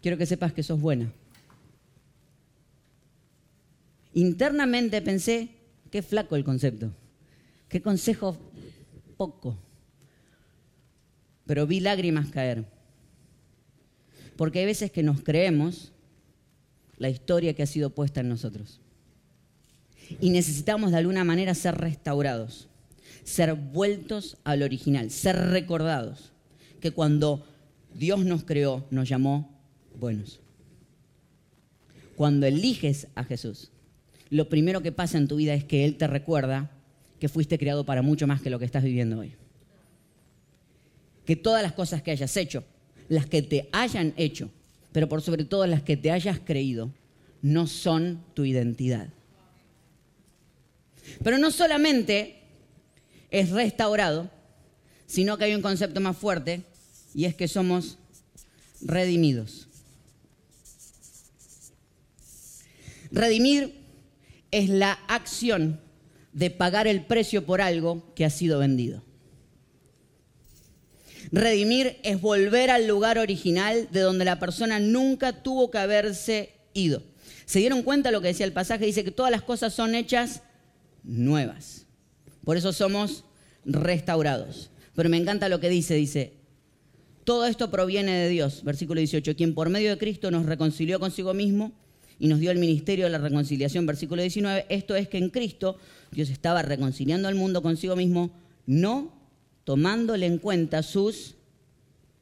quiero 0.00 0.16
que 0.18 0.26
sepas 0.26 0.52
que 0.52 0.62
sos 0.62 0.80
buena. 0.80 1.12
Internamente 4.14 5.02
pensé, 5.02 5.50
qué 5.90 6.02
flaco 6.02 6.36
el 6.36 6.44
concepto, 6.44 6.92
qué 7.68 7.82
consejo 7.82 8.38
poco. 9.16 9.58
Pero 11.46 11.66
vi 11.66 11.80
lágrimas 11.80 12.28
caer. 12.30 12.64
Porque 14.36 14.60
hay 14.60 14.66
veces 14.66 14.90
que 14.90 15.02
nos 15.02 15.22
creemos 15.22 15.92
la 16.96 17.08
historia 17.08 17.54
que 17.54 17.62
ha 17.62 17.66
sido 17.66 17.90
puesta 17.90 18.20
en 18.20 18.28
nosotros. 18.28 18.80
Y 20.20 20.30
necesitamos 20.30 20.90
de 20.90 20.98
alguna 20.98 21.24
manera 21.24 21.54
ser 21.54 21.76
restaurados, 21.76 22.68
ser 23.24 23.54
vueltos 23.54 24.36
al 24.44 24.62
original, 24.62 25.10
ser 25.10 25.36
recordados 25.36 26.32
que 26.80 26.90
cuando 26.90 27.46
Dios 27.94 28.24
nos 28.24 28.44
creó, 28.44 28.84
nos 28.90 29.08
llamó 29.08 29.50
buenos. 29.98 30.40
Cuando 32.16 32.46
eliges 32.46 33.08
a 33.14 33.24
Jesús, 33.24 33.70
lo 34.30 34.48
primero 34.48 34.82
que 34.82 34.92
pasa 34.92 35.18
en 35.18 35.28
tu 35.28 35.36
vida 35.36 35.54
es 35.54 35.64
que 35.64 35.84
Él 35.84 35.96
te 35.96 36.06
recuerda 36.06 36.70
que 37.18 37.28
fuiste 37.28 37.58
creado 37.58 37.86
para 37.86 38.02
mucho 38.02 38.26
más 38.26 38.42
que 38.42 38.50
lo 38.50 38.58
que 38.58 38.64
estás 38.64 38.84
viviendo 38.84 39.18
hoy. 39.18 39.32
Que 41.24 41.36
todas 41.36 41.62
las 41.62 41.72
cosas 41.72 42.02
que 42.02 42.10
hayas 42.10 42.36
hecho, 42.36 42.64
las 43.08 43.26
que 43.26 43.42
te 43.42 43.68
hayan 43.72 44.12
hecho, 44.16 44.50
pero 44.92 45.08
por 45.08 45.22
sobre 45.22 45.44
todo 45.44 45.66
las 45.66 45.82
que 45.82 45.96
te 45.96 46.10
hayas 46.10 46.38
creído, 46.38 46.92
no 47.42 47.66
son 47.66 48.22
tu 48.34 48.44
identidad. 48.44 49.08
Pero 51.22 51.38
no 51.38 51.50
solamente 51.50 52.42
es 53.30 53.50
restaurado, 53.50 54.30
sino 55.06 55.38
que 55.38 55.44
hay 55.44 55.54
un 55.54 55.62
concepto 55.62 56.00
más 56.00 56.16
fuerte 56.16 56.62
y 57.14 57.24
es 57.24 57.34
que 57.34 57.48
somos 57.48 57.98
redimidos. 58.80 59.68
Redimir 63.10 63.74
es 64.50 64.68
la 64.68 64.92
acción 65.08 65.80
de 66.32 66.50
pagar 66.50 66.86
el 66.86 67.04
precio 67.04 67.46
por 67.46 67.60
algo 67.60 68.12
que 68.14 68.24
ha 68.24 68.30
sido 68.30 68.58
vendido. 68.58 69.02
Redimir 71.30 71.98
es 72.02 72.20
volver 72.20 72.70
al 72.70 72.86
lugar 72.86 73.18
original 73.18 73.88
de 73.90 74.00
donde 74.00 74.24
la 74.24 74.38
persona 74.38 74.78
nunca 74.80 75.42
tuvo 75.42 75.70
que 75.70 75.78
haberse 75.78 76.52
ido. 76.74 77.02
¿Se 77.46 77.60
dieron 77.60 77.82
cuenta 77.82 78.10
lo 78.10 78.20
que 78.20 78.28
decía 78.28 78.46
el 78.46 78.52
pasaje? 78.52 78.86
Dice 78.86 79.04
que 79.04 79.10
todas 79.10 79.30
las 79.30 79.42
cosas 79.42 79.74
son 79.74 79.94
hechas 79.94 80.42
nuevas. 81.04 81.86
Por 82.44 82.56
eso 82.56 82.72
somos 82.72 83.24
restaurados. 83.64 84.70
Pero 84.94 85.08
me 85.08 85.16
encanta 85.16 85.48
lo 85.48 85.60
que 85.60 85.68
dice, 85.68 85.94
dice, 85.94 86.34
todo 87.24 87.46
esto 87.46 87.70
proviene 87.70 88.12
de 88.12 88.28
Dios, 88.28 88.62
versículo 88.64 88.98
18, 88.98 89.34
quien 89.34 89.54
por 89.54 89.70
medio 89.70 89.90
de 89.90 89.98
Cristo 89.98 90.30
nos 90.30 90.46
reconcilió 90.46 91.00
consigo 91.00 91.34
mismo 91.34 91.72
y 92.18 92.28
nos 92.28 92.38
dio 92.38 92.50
el 92.50 92.58
ministerio 92.58 93.06
de 93.06 93.10
la 93.10 93.18
reconciliación, 93.18 93.86
versículo 93.86 94.22
19, 94.22 94.66
esto 94.68 94.94
es 94.94 95.08
que 95.08 95.18
en 95.18 95.30
Cristo 95.30 95.78
Dios 96.12 96.30
estaba 96.30 96.62
reconciliando 96.62 97.26
al 97.26 97.34
mundo 97.34 97.62
consigo 97.62 97.96
mismo, 97.96 98.30
no 98.66 99.12
tomándole 99.64 100.26
en 100.26 100.38
cuenta 100.38 100.82
sus 100.82 101.34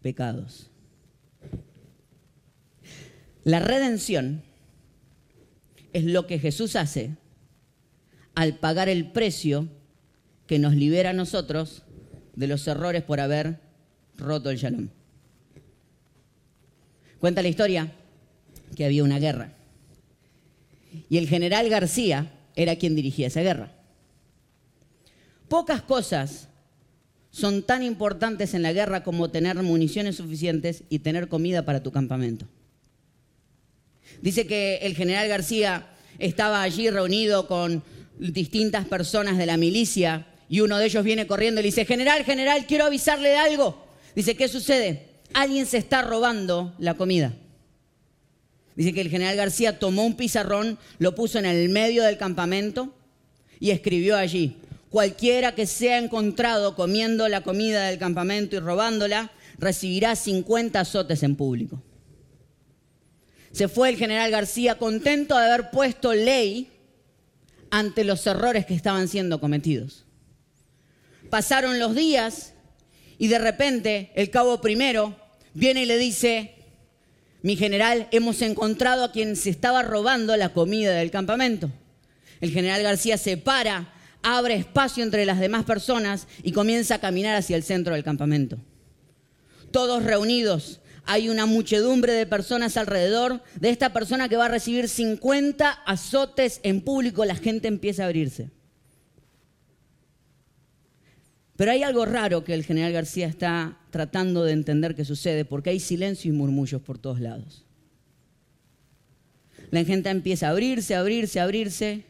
pecados. 0.01 0.71
La 3.45 3.59
redención 3.59 4.43
es 5.93 6.05
lo 6.05 6.27
que 6.27 6.39
Jesús 6.39 6.77
hace 6.77 7.17
al 8.35 8.59
pagar 8.59 8.89
el 8.89 9.11
precio 9.13 9.69
que 10.47 10.59
nos 10.59 10.75
libera 10.75 11.11
a 11.11 11.15
nosotros 11.15 11.83
de 12.35 12.47
los 12.47 12.67
errores 12.67 13.03
por 13.03 13.21
haber 13.21 13.61
roto 14.17 14.51
el 14.51 14.59
shalom. 14.59 14.89
Cuenta 17.19 17.43
la 17.43 17.49
historia 17.49 17.93
que 18.75 18.85
había 18.85 19.05
una 19.05 19.19
guerra 19.19 19.55
y 21.09 21.19
el 21.19 21.29
general 21.29 21.69
García 21.69 22.33
era 22.57 22.77
quien 22.77 22.95
dirigía 22.95 23.29
esa 23.29 23.43
guerra. 23.43 23.73
Pocas 25.49 25.83
cosas 25.83 26.49
son 27.31 27.63
tan 27.63 27.83
importantes 27.83 28.55
en 28.55 28.63
la 28.63 28.73
guerra 28.73 29.03
como 29.03 29.31
tener 29.31 29.57
municiones 29.63 30.17
suficientes 30.17 30.85
y 30.91 30.99
tener 30.99 31.29
comida 31.29 31.65
para 31.65 31.83
tu 31.83 31.93
campamento. 31.93 32.47
Dice 34.21 34.47
que 34.47 34.77
el 34.83 34.95
general 34.95 35.29
García 35.29 35.87
estaba 36.19 36.63
allí 36.63 36.91
reunido 36.91 37.47
con 37.47 37.83
distintas 38.31 38.87
personas 38.87 39.39
de 39.39 39.47
la 39.47 39.57
milicia 39.57 40.27
y 40.49 40.61
uno 40.61 40.79
de 40.79 40.87
ellos 40.87 41.03
viene 41.03 41.27
corriendo 41.27 41.61
y 41.61 41.63
le 41.63 41.69
dice, 41.69 41.85
general, 41.85 42.25
general, 42.25 42.67
quiero 42.67 42.85
avisarle 42.85 43.31
de 43.31 43.37
algo. 43.37 43.87
Dice, 44.15 44.37
¿qué 44.37 44.49
sucede? 44.49 45.09
Alguien 45.33 45.67
se 45.67 45.79
está 45.79 46.03
robando 46.03 46.75
la 46.79 46.95
comida. 46.95 47.33
Dice 48.77 48.93
que 48.93 49.01
el 49.01 49.11
general 49.11 49.37
García 49.37 49.79
tomó 49.79 50.05
un 50.05 50.15
pizarrón, 50.15 50.79
lo 50.99 51.15
puso 51.15 51.39
en 51.39 51.47
el 51.47 51.69
medio 51.69 52.05
del 52.05 52.19
campamento 52.19 52.95
y 53.61 53.71
escribió 53.71 54.17
allí, 54.17 54.57
cualquiera 54.91 55.55
que 55.55 55.67
sea 55.67 55.99
encontrado 55.99 56.75
comiendo 56.75 57.29
la 57.29 57.43
comida 57.43 57.87
del 57.87 57.99
campamento 57.99 58.57
y 58.57 58.61
robándola, 58.61 59.31
recibirá 59.59 60.17
50 60.17 60.81
azotes 60.81 61.23
en 61.23 61.37
público. 61.37 61.83
Se 63.53 63.69
fue 63.69 63.91
el 63.91 63.97
general 63.97 64.31
García 64.31 64.79
contento 64.79 65.37
de 65.37 65.45
haber 65.45 65.71
puesto 65.71 66.15
ley 66.15 66.69
ante 67.73 68.05
los 68.05 68.25
errores 68.27 68.67
que 68.67 68.75
estaban 68.75 69.09
siendo 69.09 69.41
cometidos. 69.41 70.05
Pasaron 71.31 71.79
los 71.79 71.95
días 71.97 72.53
y 73.17 73.29
de 73.29 73.39
repente 73.39 74.13
el 74.15 74.29
cabo 74.29 74.61
primero 74.61 75.17
viene 75.55 75.83
y 75.83 75.87
le 75.87 75.97
dice, 75.97 76.55
mi 77.41 77.57
general, 77.57 78.09
hemos 78.13 78.43
encontrado 78.43 79.05
a 79.05 79.11
quien 79.11 79.37
se 79.37 79.49
estaba 79.49 79.83
robando 79.83 80.37
la 80.37 80.51
comida 80.51 80.93
del 80.93 81.11
campamento. 81.11 81.71
El 82.43 82.51
general 82.51 82.83
García 82.83 83.17
se 83.17 83.39
para, 83.39 83.91
abre 84.23 84.55
espacio 84.55 85.03
entre 85.03 85.25
las 85.25 85.41
demás 85.41 85.65
personas 85.65 86.29
y 86.43 86.53
comienza 86.53 86.97
a 86.97 87.01
caminar 87.01 87.37
hacia 87.37 87.57
el 87.57 87.63
centro 87.63 87.95
del 87.95 88.05
campamento. 88.05 88.59
Todos 89.71 90.03
reunidos, 90.03 90.82
hay 91.05 91.29
una 91.29 91.47
muchedumbre 91.47 92.13
de 92.13 92.27
personas 92.27 92.77
alrededor 92.77 93.43
de 93.61 93.71
esta 93.71 93.93
persona 93.93 94.29
que 94.29 94.37
va 94.37 94.47
a 94.47 94.49
recibir 94.49 94.89
50 94.89 95.71
azotes 95.71 96.61
en 96.63 96.81
público, 96.81 97.25
la 97.25 97.37
gente 97.37 97.69
empieza 97.69 98.03
a 98.03 98.07
abrirse. 98.07 98.51
Pero 101.57 101.71
hay 101.71 101.83
algo 101.83 102.05
raro 102.05 102.45
que 102.45 102.55
el 102.55 102.65
general 102.65 102.93
García 102.93 103.27
está 103.27 103.79
tratando 103.91 104.45
de 104.45 104.53
entender 104.53 104.95
que 104.95 105.05
sucede, 105.05 105.45
porque 105.45 105.71
hay 105.71 105.81
silencio 105.81 106.33
y 106.33 106.37
murmullos 106.37 106.81
por 106.81 106.99
todos 106.99 107.21
lados. 107.21 107.65
La 109.71 109.85
gente 109.85 110.11
empieza 110.11 110.49
a 110.49 110.51
abrirse, 110.51 110.95
a 110.95 111.01
abrirse, 111.01 111.41
a 111.41 111.45
abrirse, 111.45 112.05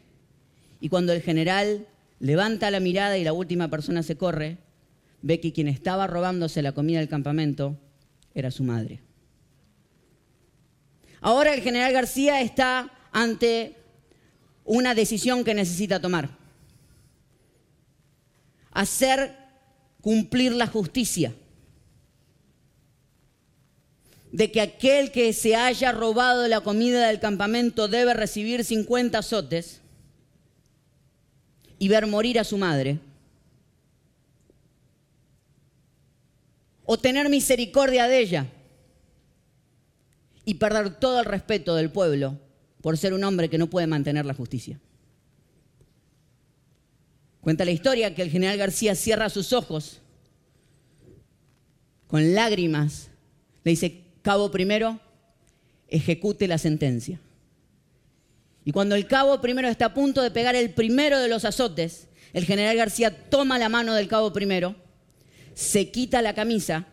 y 0.79 0.89
cuando 0.89 1.13
el 1.13 1.21
general 1.21 1.87
levanta 2.19 2.71
la 2.71 2.79
mirada 2.79 3.17
y 3.17 3.23
la 3.23 3.33
última 3.33 3.69
persona 3.69 4.03
se 4.03 4.17
corre, 4.17 4.57
ve 5.21 5.39
que 5.39 5.53
quien 5.53 5.67
estaba 5.67 6.07
robándose 6.07 6.61
la 6.61 6.73
comida 6.73 6.99
del 6.99 7.09
campamento 7.09 7.77
era 8.33 8.51
su 8.51 8.63
madre. 8.63 9.01
Ahora 11.21 11.53
el 11.53 11.61
general 11.61 11.93
García 11.93 12.41
está 12.41 12.91
ante 13.11 13.77
una 14.65 14.93
decisión 14.95 15.43
que 15.43 15.53
necesita 15.53 15.99
tomar. 15.99 16.29
Hacer 18.71 19.35
cumplir 20.01 20.51
la 20.51 20.67
justicia. 20.67 21.33
De 24.31 24.51
que 24.51 24.61
aquel 24.61 25.11
que 25.11 25.31
se 25.31 25.55
haya 25.55 25.91
robado 25.91 26.47
la 26.47 26.61
comida 26.61 27.07
del 27.07 27.19
campamento 27.19 27.87
debe 27.87 28.13
recibir 28.13 28.65
50 28.65 29.17
azotes 29.19 29.79
y 31.77 31.87
ver 31.87 32.07
morir 32.07 32.39
a 32.39 32.43
su 32.43 32.57
madre 32.57 32.99
o 36.85 36.97
tener 36.97 37.29
misericordia 37.29 38.07
de 38.07 38.19
ella 38.19 38.45
y 40.45 40.55
perder 40.55 40.95
todo 40.95 41.19
el 41.19 41.25
respeto 41.25 41.75
del 41.75 41.89
pueblo 41.89 42.39
por 42.81 42.97
ser 42.97 43.13
un 43.13 43.23
hombre 43.23 43.49
que 43.49 43.57
no 43.57 43.67
puede 43.67 43.87
mantener 43.87 44.25
la 44.25 44.33
justicia. 44.33 44.79
Cuenta 47.41 47.65
la 47.65 47.71
historia 47.71 48.15
que 48.15 48.21
el 48.21 48.29
general 48.29 48.57
García 48.57 48.95
cierra 48.95 49.29
sus 49.29 49.53
ojos 49.53 50.01
con 52.07 52.33
lágrimas, 52.33 53.09
le 53.63 53.71
dice, 53.71 54.03
cabo 54.21 54.51
primero, 54.51 54.99
ejecute 55.87 56.47
la 56.47 56.57
sentencia. 56.57 57.19
Y 58.65 58.71
cuando 58.71 58.95
el 58.95 59.07
cabo 59.07 59.41
primero 59.41 59.67
está 59.67 59.85
a 59.85 59.93
punto 59.93 60.21
de 60.21 60.31
pegar 60.31 60.55
el 60.55 60.69
primero 60.71 61.19
de 61.19 61.27
los 61.27 61.43
azotes, 61.43 62.07
El 62.33 62.45
general 62.45 62.75
García 62.75 63.29
toma 63.29 63.59
la 63.59 63.69
mano 63.69 63.93
del 63.93 64.07
cabo 64.07 64.33
primero, 64.33 64.75
se 65.53 65.91
quita 65.91 66.21
la 66.21 66.33
camisa, 66.33 66.87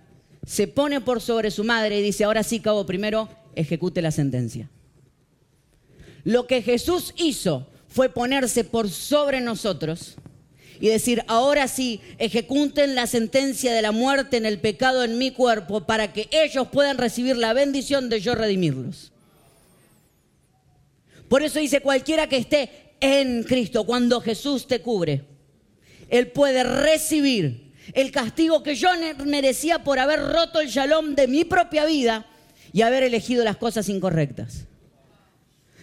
se 0.47 0.67
pone 0.67 1.01
por 1.01 1.21
sobre 1.21 1.51
su 1.51 1.65
madre 1.65 1.99
y 1.99 2.03
dice, 2.03 2.25
ahora 2.25 2.43
sí, 2.43 2.61
cabo 2.61 2.87
primero, 2.87 3.29
ejecute 3.55 4.03
la 4.03 4.11
sentencia. 4.11 4.71
Lo 6.25 6.47
que 6.47 6.63
Jesús 6.63 7.15
hizo 7.17 7.67
fue 7.89 8.09
ponerse 8.09 8.65
por 8.65 8.91
sobre 8.91 9.41
nosotros 9.41 10.17
y 10.81 10.89
decir, 10.89 11.23
ahora 11.29 11.69
sí, 11.69 12.01
ejecuten 12.19 12.95
la 12.95 13.07
sentencia 13.07 13.75
de 13.75 13.83
la 13.83 13.93
muerte 13.93 14.37
en 14.39 14.47
el 14.47 14.59
pecado 14.59 15.05
en 15.05 15.19
mi 15.19 15.31
cuerpo 15.31 15.83
para 15.83 16.13
que 16.13 16.29
ellos 16.31 16.69
puedan 16.69 16.99
recibir 16.99 17.37
la 17.37 17.53
bendición 17.53 18.09
de 18.09 18.21
yo 18.21 18.35
redimirlos. 18.35 19.13
Por 21.29 21.43
eso 21.43 21.59
dice, 21.59 21.81
cualquiera 21.81 22.29
que 22.29 22.39
esté 22.39 22.95
en 23.01 23.45
Cristo, 23.45 23.85
cuando 23.85 24.21
Jesús 24.21 24.67
te 24.67 24.81
cubre, 24.81 25.25
Él 26.09 26.29
puede 26.29 26.65
recibir 26.65 27.70
el 27.93 28.11
castigo 28.13 28.63
que 28.63 28.75
yo 28.75 28.89
merecía 29.25 29.83
por 29.85 29.99
haber 29.99 30.21
roto 30.21 30.61
el 30.61 30.69
shalom 30.69 31.15
de 31.15 31.29
mi 31.29 31.45
propia 31.45 31.85
vida 31.85 32.27
y 32.73 32.83
haber 32.83 33.03
elegido 33.03 33.45
las 33.45 33.57
cosas 33.57 33.89
incorrectas. 33.89 34.67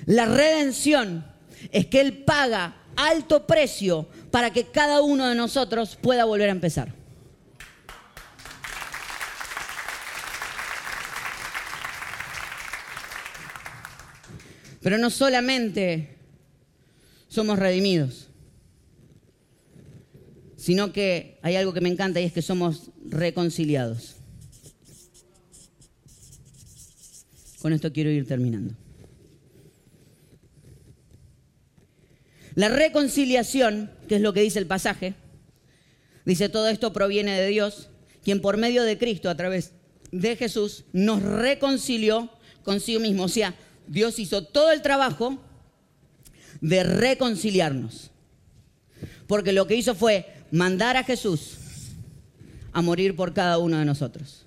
La 0.05 0.25
redención 0.25 1.25
es 1.71 1.87
que 1.87 2.01
Él 2.01 2.23
paga 2.23 2.77
alto 2.95 3.45
precio 3.45 4.07
para 4.31 4.51
que 4.51 4.65
cada 4.65 5.01
uno 5.01 5.27
de 5.27 5.35
nosotros 5.35 5.97
pueda 6.01 6.25
volver 6.25 6.49
a 6.49 6.53
empezar. 6.53 6.93
Pero 14.81 14.97
no 14.97 15.09
solamente 15.09 16.17
somos 17.27 17.59
redimidos, 17.59 18.26
sino 20.57 20.91
que 20.91 21.37
hay 21.43 21.55
algo 21.55 21.71
que 21.71 21.81
me 21.81 21.89
encanta 21.89 22.19
y 22.19 22.25
es 22.25 22.33
que 22.33 22.41
somos 22.41 22.89
reconciliados. 23.05 24.15
Con 27.61 27.73
esto 27.73 27.93
quiero 27.93 28.09
ir 28.09 28.27
terminando. 28.27 28.73
La 32.55 32.69
reconciliación, 32.69 33.91
que 34.07 34.15
es 34.15 34.21
lo 34.21 34.33
que 34.33 34.41
dice 34.41 34.57
el 34.57 34.65
pasaje, 34.65 35.13
dice 36.25 36.49
todo 36.49 36.67
esto 36.69 36.91
proviene 36.91 37.39
de 37.39 37.47
Dios, 37.47 37.89
quien 38.23 38.41
por 38.41 38.57
medio 38.57 38.83
de 38.83 38.97
Cristo, 38.97 39.29
a 39.29 39.37
través 39.37 39.73
de 40.11 40.35
Jesús, 40.35 40.85
nos 40.91 41.21
reconcilió 41.21 42.31
consigo 42.63 42.99
mismo. 42.99 43.23
O 43.25 43.29
sea, 43.29 43.53
Dios 43.87 44.17
hizo 44.17 44.43
todo 44.43 44.71
el 44.71 44.81
trabajo 44.81 45.37
de 46.59 46.83
reconciliarnos. 46.83 48.09
Porque 49.27 49.51
lo 49.51 49.67
que 49.67 49.75
hizo 49.75 49.93
fue 49.93 50.25
mandar 50.51 50.97
a 50.97 51.03
Jesús 51.03 51.57
a 52.71 52.81
morir 52.81 53.15
por 53.15 53.33
cada 53.33 53.57
uno 53.57 53.77
de 53.79 53.85
nosotros. 53.85 54.45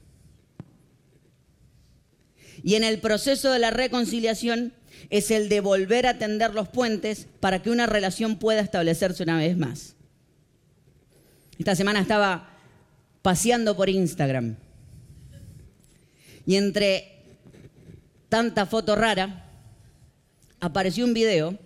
Y 2.62 2.74
en 2.74 2.84
el 2.84 3.00
proceso 3.00 3.50
de 3.52 3.58
la 3.58 3.70
reconciliación 3.70 4.72
es 5.08 5.30
el 5.30 5.48
de 5.48 5.60
volver 5.60 6.06
a 6.06 6.18
tender 6.18 6.54
los 6.54 6.68
puentes 6.68 7.26
para 7.40 7.62
que 7.62 7.70
una 7.70 7.86
relación 7.86 8.36
pueda 8.36 8.60
establecerse 8.60 9.22
una 9.22 9.38
vez 9.38 9.56
más. 9.56 9.96
Esta 11.58 11.74
semana 11.74 12.00
estaba 12.00 12.50
paseando 13.22 13.76
por 13.76 13.88
Instagram 13.88 14.56
y 16.46 16.56
entre 16.56 17.22
tanta 18.28 18.66
foto 18.66 18.96
rara 18.96 19.46
apareció 20.58 21.04
un 21.04 21.14
video 21.14 21.58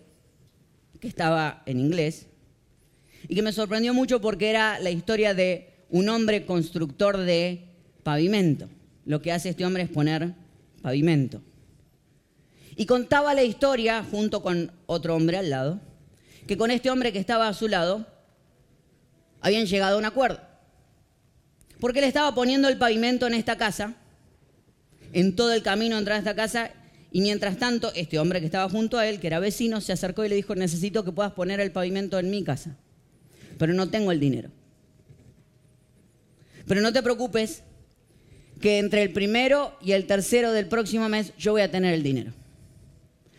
que 1.00 1.08
estaba 1.08 1.62
en 1.66 1.80
inglés 1.80 2.26
y 3.28 3.34
que 3.34 3.42
me 3.42 3.52
sorprendió 3.52 3.94
mucho 3.94 4.20
porque 4.20 4.50
era 4.50 4.78
la 4.78 4.90
historia 4.90 5.34
de 5.34 5.74
un 5.90 6.08
hombre 6.08 6.44
constructor 6.44 7.16
de 7.18 7.64
pavimento. 8.02 8.68
Lo 9.06 9.20
que 9.22 9.32
hace 9.32 9.50
este 9.50 9.64
hombre 9.64 9.84
es 9.84 9.88
poner 9.88 10.34
pavimento. 10.82 11.42
Y 12.76 12.86
contaba 12.86 13.34
la 13.34 13.44
historia 13.44 14.04
junto 14.10 14.42
con 14.42 14.72
otro 14.86 15.14
hombre 15.14 15.36
al 15.36 15.50
lado, 15.50 15.80
que 16.46 16.56
con 16.56 16.70
este 16.70 16.90
hombre 16.90 17.12
que 17.12 17.18
estaba 17.18 17.48
a 17.48 17.54
su 17.54 17.68
lado 17.68 18.06
habían 19.40 19.66
llegado 19.66 19.96
a 19.96 19.98
un 19.98 20.04
acuerdo. 20.04 20.40
Porque 21.80 22.00
él 22.00 22.06
estaba 22.06 22.34
poniendo 22.34 22.68
el 22.68 22.78
pavimento 22.78 23.26
en 23.26 23.34
esta 23.34 23.56
casa, 23.56 23.94
en 25.12 25.36
todo 25.36 25.52
el 25.52 25.62
camino 25.62 25.96
a 25.96 25.98
entrar 25.98 26.16
a 26.16 26.18
esta 26.18 26.34
casa, 26.34 26.70
y 27.12 27.20
mientras 27.20 27.58
tanto 27.58 27.92
este 27.94 28.18
hombre 28.18 28.40
que 28.40 28.46
estaba 28.46 28.68
junto 28.68 28.98
a 28.98 29.06
él, 29.06 29.20
que 29.20 29.28
era 29.28 29.38
vecino, 29.38 29.80
se 29.80 29.92
acercó 29.92 30.24
y 30.24 30.28
le 30.28 30.34
dijo, 30.34 30.56
necesito 30.56 31.04
que 31.04 31.12
puedas 31.12 31.32
poner 31.32 31.60
el 31.60 31.70
pavimento 31.70 32.18
en 32.18 32.30
mi 32.30 32.42
casa, 32.42 32.76
pero 33.58 33.72
no 33.72 33.90
tengo 33.90 34.12
el 34.12 34.20
dinero. 34.20 34.50
Pero 36.66 36.80
no 36.80 36.92
te 36.92 37.02
preocupes, 37.02 37.62
que 38.60 38.78
entre 38.78 39.02
el 39.02 39.12
primero 39.12 39.76
y 39.82 39.92
el 39.92 40.06
tercero 40.06 40.52
del 40.52 40.68
próximo 40.68 41.08
mes 41.08 41.32
yo 41.36 41.52
voy 41.52 41.62
a 41.62 41.70
tener 41.70 41.92
el 41.92 42.02
dinero. 42.02 42.32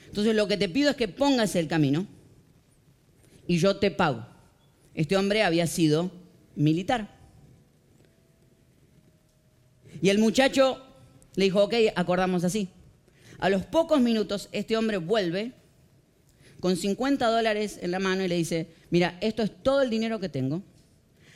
Entonces 0.08 0.36
lo 0.36 0.48
que 0.48 0.58
te 0.58 0.70
pido 0.70 0.92
es 0.92 0.96
que 0.96 1.08
pongas 1.08 1.56
el 1.56 1.68
camino 1.68 2.06
y 3.48 3.58
yo 3.58 3.78
te 3.78 3.92
pago. 3.92 4.26
Este 4.94 5.18
hombre 5.18 5.44
había 5.44 5.68
sido 5.68 6.12
militar. 6.56 7.10
Y 10.02 10.10
el 10.10 10.20
muchacho 10.20 10.82
le 11.36 11.46
dijo, 11.46 11.64
ok, 11.64 11.74
acordamos 11.96 12.44
así. 12.44 12.70
A 13.40 13.50
los 13.50 13.66
pocos 13.66 14.00
minutos 14.00 14.48
este 14.52 14.78
hombre 14.78 14.98
vuelve 14.98 15.54
con 16.66 16.78
50 16.78 17.28
dólares 17.28 17.78
en 17.84 17.92
la 17.92 18.00
mano 18.00 18.24
y 18.24 18.28
le 18.28 18.38
dice, 18.38 18.66
mira, 18.90 19.20
esto 19.22 19.44
es 19.44 19.52
todo 19.62 19.84
el 19.84 19.92
dinero 19.92 20.20
que 20.20 20.30
tengo, 20.30 20.64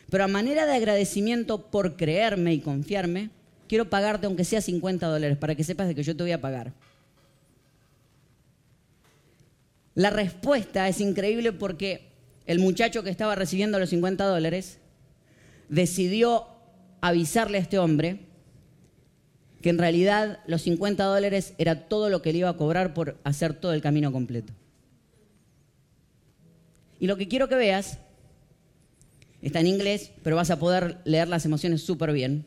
pero 0.09 0.23
a 0.23 0.27
manera 0.27 0.65
de 0.65 0.73
agradecimiento 0.73 1.69
por 1.69 1.97
creerme 1.97 2.51
y 2.55 2.61
confiarme, 2.61 3.29
quiero 3.67 3.91
pagarte 3.91 4.25
aunque 4.25 4.43
sea 4.43 4.59
50 4.59 5.05
dólares 5.05 5.37
para 5.37 5.53
que 5.53 5.63
sepas 5.63 5.87
de 5.87 5.93
que 5.93 6.01
yo 6.01 6.17
te 6.17 6.23
voy 6.23 6.31
a 6.31 6.41
pagar. 6.41 6.73
La 9.93 10.09
respuesta 10.09 10.89
es 10.89 10.99
increíble 10.99 11.51
porque 11.51 12.09
el 12.47 12.57
muchacho 12.57 13.03
que 13.03 13.11
estaba 13.11 13.35
recibiendo 13.35 13.77
los 13.77 13.91
50 13.91 14.25
dólares 14.25 14.79
decidió 15.67 16.47
avisarle 17.01 17.59
a 17.59 17.61
este 17.61 17.77
hombre 17.77 18.21
que 19.61 19.69
en 19.69 19.77
realidad 19.77 20.39
los 20.47 20.63
50 20.63 21.03
dólares 21.03 21.53
era 21.59 21.87
todo 21.87 22.09
lo 22.09 22.23
que 22.23 22.31
le 22.31 22.39
iba 22.39 22.49
a 22.49 22.57
cobrar 22.57 22.95
por 22.95 23.19
hacer 23.23 23.53
todo 23.53 23.73
el 23.73 23.81
camino 23.83 24.11
completo. 24.11 24.53
Y 26.99 27.07
lo 27.07 27.17
que 27.17 27.27
quiero 27.27 27.47
que 27.47 27.55
veas, 27.55 27.99
está 29.41 29.59
en 29.59 29.67
inglés, 29.67 30.11
pero 30.23 30.35
vas 30.35 30.51
a 30.51 30.59
poder 30.59 30.99
leer 31.05 31.27
las 31.27 31.45
emociones 31.45 31.81
súper 31.81 32.11
bien. 32.11 32.45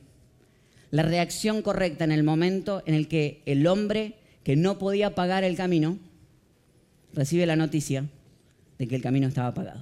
La 0.90 1.02
reacción 1.02 1.62
correcta 1.62 2.04
en 2.04 2.12
el 2.12 2.22
momento 2.22 2.82
en 2.86 2.94
el 2.94 3.08
que 3.08 3.42
el 3.46 3.66
hombre 3.66 4.16
que 4.44 4.56
no 4.56 4.78
podía 4.78 5.14
pagar 5.14 5.44
el 5.44 5.56
camino, 5.56 5.98
recibe 7.14 7.46
la 7.46 7.56
noticia 7.56 8.04
de 8.78 8.88
que 8.88 8.96
el 8.96 9.02
camino 9.02 9.28
estaba 9.28 9.48
apagado. 9.48 9.80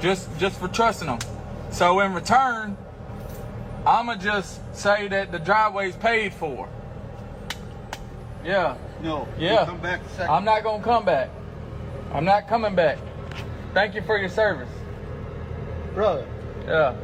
Just, 0.00 0.28
just 0.38 0.58
for 0.58 0.68
trusting 0.70 1.08
them. 1.08 1.18
So 1.70 2.00
in 2.00 2.14
return, 2.14 2.76
I'ma 3.86 4.16
just 4.16 4.60
say 4.74 5.08
that 5.08 5.32
the 5.32 5.38
driveway's 5.38 5.96
paid 5.96 6.32
for. 6.32 6.68
Yeah. 8.44 8.76
No. 9.02 9.26
Yeah. 9.38 9.64
Come 9.66 9.80
back 9.80 10.00
a 10.02 10.08
second. 10.10 10.30
I'm 10.30 10.44
not 10.44 10.62
gonna 10.62 10.82
come 10.82 11.04
back. 11.04 11.30
I'm 12.14 12.24
not 12.24 12.48
coming 12.48 12.74
back. 12.74 12.98
Thank 13.74 13.94
you 13.94 14.02
for 14.02 14.18
your 14.18 14.28
service. 14.28 14.68
Brother, 15.94 16.24
Yeah. 16.66 16.94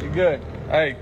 You're 0.00 0.12
good. 0.12 0.40
Hey, 0.70 0.96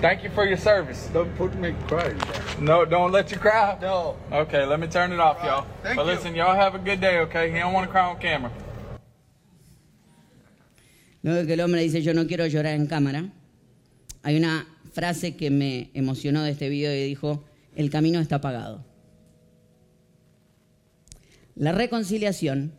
thank 0.00 0.24
you 0.24 0.30
for 0.30 0.44
your 0.46 0.56
service. 0.56 1.08
don't 1.12 1.32
put 1.36 1.54
me 1.54 1.74
crying. 1.86 2.18
No, 2.58 2.84
don't 2.84 3.12
let 3.12 3.30
you 3.30 3.38
cry. 3.38 3.76
No. 3.80 4.16
Okay, 4.32 4.64
let 4.64 4.80
me 4.80 4.86
turn 4.88 5.12
it 5.12 5.20
off, 5.20 5.36
All 5.36 5.42
right. 5.42 5.48
y'all. 5.58 5.66
Thank 5.82 5.96
but 5.96 6.06
you. 6.06 6.12
listen, 6.12 6.34
y'all 6.34 6.56
have 6.56 6.74
a 6.74 6.78
good 6.78 7.00
day, 7.00 7.18
okay? 7.20 7.50
He 7.52 7.58
don't 7.58 7.72
want 7.72 7.86
to 7.86 7.90
cry 7.92 8.04
on 8.10 8.18
camera. 8.18 8.50
Luego 11.22 11.46
que 11.46 11.52
el 11.54 11.60
hombre 11.60 11.82
dice 11.82 12.02
yo 12.02 12.14
no 12.14 12.26
quiero 12.26 12.46
llorar 12.46 12.74
en 12.74 12.86
cámara, 12.86 13.26
hay 14.24 14.36
una 14.36 14.66
frase 14.92 15.36
que 15.36 15.50
me 15.50 15.90
emocionó 15.94 16.42
de 16.42 16.50
este 16.50 16.68
video 16.68 16.92
y 16.92 17.04
dijo, 17.04 17.44
el 17.76 17.90
camino 17.90 18.18
está 18.20 18.36
apagado. 18.36 18.84
La 21.54 21.72
reconciliación 21.72 22.72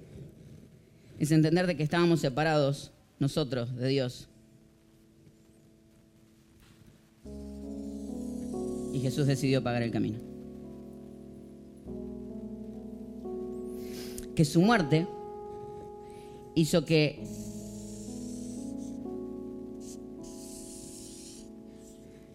es 1.19 1.31
entender 1.31 1.67
de 1.67 1.77
que 1.77 1.83
estábamos 1.83 2.21
separados 2.21 2.91
nosotros 3.19 3.75
de 3.75 3.87
Dios. 3.87 4.27
Y 8.91 8.99
Jesús 8.99 9.27
decidió 9.27 9.63
pagar 9.63 9.83
el 9.83 9.91
camino. 9.91 10.19
Que 14.35 14.43
su 14.43 14.61
muerte 14.61 15.07
hizo 16.55 16.83
que 16.85 17.23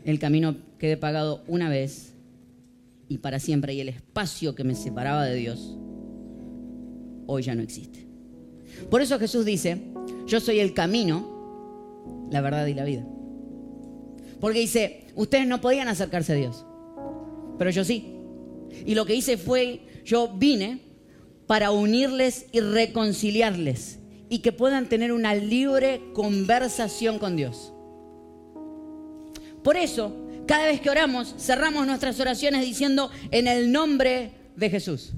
el 0.05 0.19
camino 0.21 0.57
quede 0.79 0.97
pagado 0.97 1.43
una 1.49 1.69
vez 1.69 2.15
y 3.09 3.19
para 3.19 3.41
siempre 3.41 3.75
y 3.75 3.81
el 3.81 3.89
espacio 3.89 4.55
que 4.55 4.65
me 4.65 4.77
separaba 4.77 5.25
de 5.25 5.35
Dios 5.35 5.77
hoy 7.29 7.43
ya 7.43 7.55
no 7.55 7.63
existe. 7.63 8.07
Por 8.91 9.03
eso 9.03 9.19
Jesús 9.19 9.45
dice, 9.45 9.81
yo 10.27 10.41
soy 10.41 10.61
el 10.61 10.75
camino, 10.75 12.27
la 12.33 12.41
verdad 12.41 12.67
y 12.67 12.75
la 12.75 12.85
vida. 12.85 13.07
Porque 14.41 14.61
dice, 14.61 15.05
ustedes 15.15 15.47
no 15.47 15.61
podían 15.61 15.89
acercarse 15.89 16.33
a 16.33 16.37
Dios, 16.37 16.65
pero 17.59 17.71
yo 17.71 17.85
sí. 17.85 18.15
Y 18.87 18.95
lo 18.95 19.05
que 19.05 19.15
hice 19.15 19.37
fue, 19.37 19.83
yo 20.05 20.29
vine 20.37 20.81
para 21.47 21.71
unirles 21.71 22.47
y 22.53 22.61
reconciliarles 22.61 23.99
y 24.29 24.39
que 24.39 24.53
puedan 24.53 24.89
tener 24.89 25.13
una 25.13 25.35
libre 25.35 26.01
conversación 26.15 27.19
con 27.19 27.37
Dios. 27.37 27.73
Por 29.63 29.77
eso, 29.77 30.17
cada 30.47 30.67
vez 30.67 30.81
que 30.81 30.91
oramos, 30.91 31.35
cerramos 31.39 31.87
nuestras 31.87 32.19
oraciones 32.21 32.65
diciendo 32.65 33.11
en 33.31 33.49
el 33.49 33.71
nombre 33.71 34.33
de 34.57 34.71
Jesús. 34.71 35.13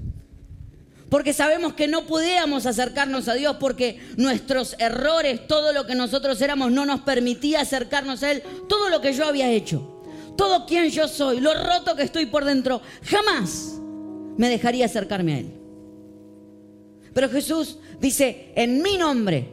Porque 1.11 1.33
sabemos 1.33 1.73
que 1.73 1.89
no 1.89 2.05
podíamos 2.05 2.65
acercarnos 2.65 3.27
a 3.27 3.33
Dios 3.33 3.57
porque 3.59 3.99
nuestros 4.15 4.77
errores, 4.79 5.45
todo 5.45 5.73
lo 5.73 5.85
que 5.85 5.93
nosotros 5.93 6.41
éramos 6.41 6.71
no 6.71 6.85
nos 6.85 7.01
permitía 7.01 7.59
acercarnos 7.59 8.23
a 8.23 8.31
Él, 8.31 8.41
todo 8.69 8.87
lo 8.87 9.01
que 9.01 9.11
yo 9.11 9.25
había 9.25 9.51
hecho, 9.51 10.05
todo 10.37 10.65
quien 10.65 10.89
yo 10.89 11.09
soy, 11.09 11.41
lo 11.41 11.53
roto 11.53 11.97
que 11.97 12.03
estoy 12.03 12.27
por 12.27 12.45
dentro, 12.45 12.81
jamás 13.03 13.77
me 14.37 14.47
dejaría 14.47 14.85
acercarme 14.85 15.33
a 15.33 15.39
Él. 15.39 15.51
Pero 17.13 17.27
Jesús 17.27 17.79
dice, 17.99 18.53
en 18.55 18.81
mi 18.81 18.95
nombre, 18.95 19.49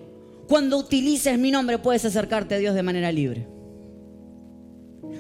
cuando 0.47 0.79
utilices 0.79 1.37
mi 1.41 1.51
nombre 1.51 1.79
puedes 1.79 2.05
acercarte 2.05 2.55
a 2.55 2.59
Dios 2.59 2.77
de 2.77 2.85
manera 2.85 3.11
libre. 3.11 3.49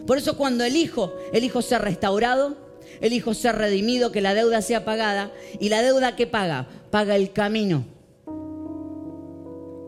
Por 0.06 0.18
eso 0.18 0.36
cuando 0.36 0.62
el 0.62 0.76
Hijo, 0.76 1.12
el 1.32 1.42
Hijo 1.42 1.62
sea 1.62 1.80
restaurado, 1.80 2.67
el 3.00 3.12
Hijo 3.12 3.34
sea 3.34 3.52
redimido, 3.52 4.12
que 4.12 4.20
la 4.20 4.34
deuda 4.34 4.62
sea 4.62 4.84
pagada. 4.84 5.32
¿Y 5.60 5.68
la 5.68 5.82
deuda 5.82 6.16
que 6.16 6.26
paga? 6.26 6.68
Paga 6.90 7.16
el 7.16 7.32
camino 7.32 7.84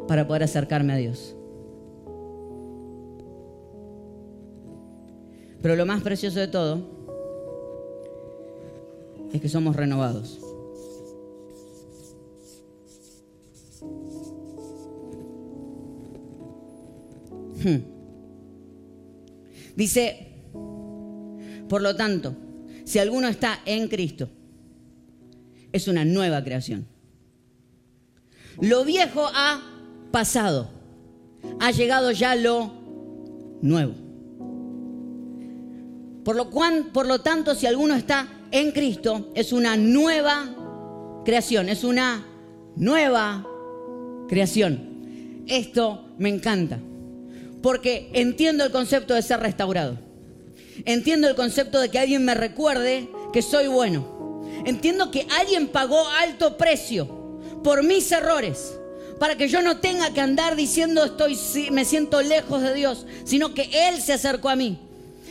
para 0.07 0.27
poder 0.27 0.43
acercarme 0.43 0.93
a 0.93 0.97
Dios. 0.97 1.35
Pero 5.63 5.77
lo 5.77 5.87
más 5.87 6.03
precioso 6.03 6.41
de 6.41 6.49
todo 6.49 6.81
es 9.33 9.41
que 9.41 9.49
somos 9.49 9.77
renovados. 9.77 10.41
Hmm. 17.63 17.83
Dice, 19.77 20.27
por 21.69 21.83
lo 21.83 21.95
tanto, 21.95 22.35
si 22.85 22.99
alguno 22.99 23.29
está 23.29 23.61
en 23.65 23.89
Cristo, 23.89 24.29
es 25.73 25.89
una 25.89 26.05
nueva 26.05 26.43
creación. 26.43 26.87
Lo 28.61 28.85
viejo 28.85 29.27
ha 29.35 29.61
pasado, 30.11 30.71
ha 31.61 31.71
llegado 31.71 32.11
ya 32.11 32.35
lo 32.35 32.73
nuevo. 33.63 33.95
Por 36.25 36.37
lo, 36.37 36.51
cual, 36.51 36.91
por 36.93 37.07
lo 37.07 37.21
tanto, 37.21 37.55
si 37.55 37.67
alguno 37.67 37.95
está 37.95 38.29
en 38.51 38.73
Cristo, 38.73 39.31
es 39.35 39.53
una 39.53 39.77
nueva 39.77 40.55
creación, 41.25 41.69
es 41.69 41.85
una 41.85 42.27
nueva 42.77 43.47
creación. 44.29 45.45
Esto 45.47 46.05
me 46.19 46.29
encanta, 46.29 46.79
porque 47.63 48.11
entiendo 48.13 48.65
el 48.65 48.71
concepto 48.71 49.15
de 49.15 49.23
ser 49.23 49.41
restaurado. 49.41 50.10
Entiendo 50.85 51.29
el 51.29 51.35
concepto 51.35 51.81
de 51.81 51.91
que 51.91 51.99
alguien 51.99 52.25
me 52.25 52.35
recuerde 52.35 53.09
que 53.33 53.43
soy 53.43 53.67
bueno. 53.69 54.43
Entiendo 54.65 55.11
que 55.11 55.27
alguien 55.31 55.69
pagó 55.69 56.07
alto 56.09 56.57
precio 56.57 57.07
por 57.63 57.83
mis 57.83 58.11
errores 58.13 58.75
para 59.19 59.37
que 59.37 59.49
yo 59.49 59.61
no 59.61 59.79
tenga 59.79 60.13
que 60.15 60.21
andar 60.21 60.57
diciendo 60.57 61.05
estoy 61.05 61.39
me 61.71 61.85
siento 61.85 62.23
lejos 62.23 62.63
de 62.63 62.75
Dios, 62.75 63.07
sino 63.25 63.53
que 63.53 63.69
él 63.89 64.01
se 64.01 64.15
acercó 64.15 64.49
a 64.49 64.57
mí. 64.57 64.79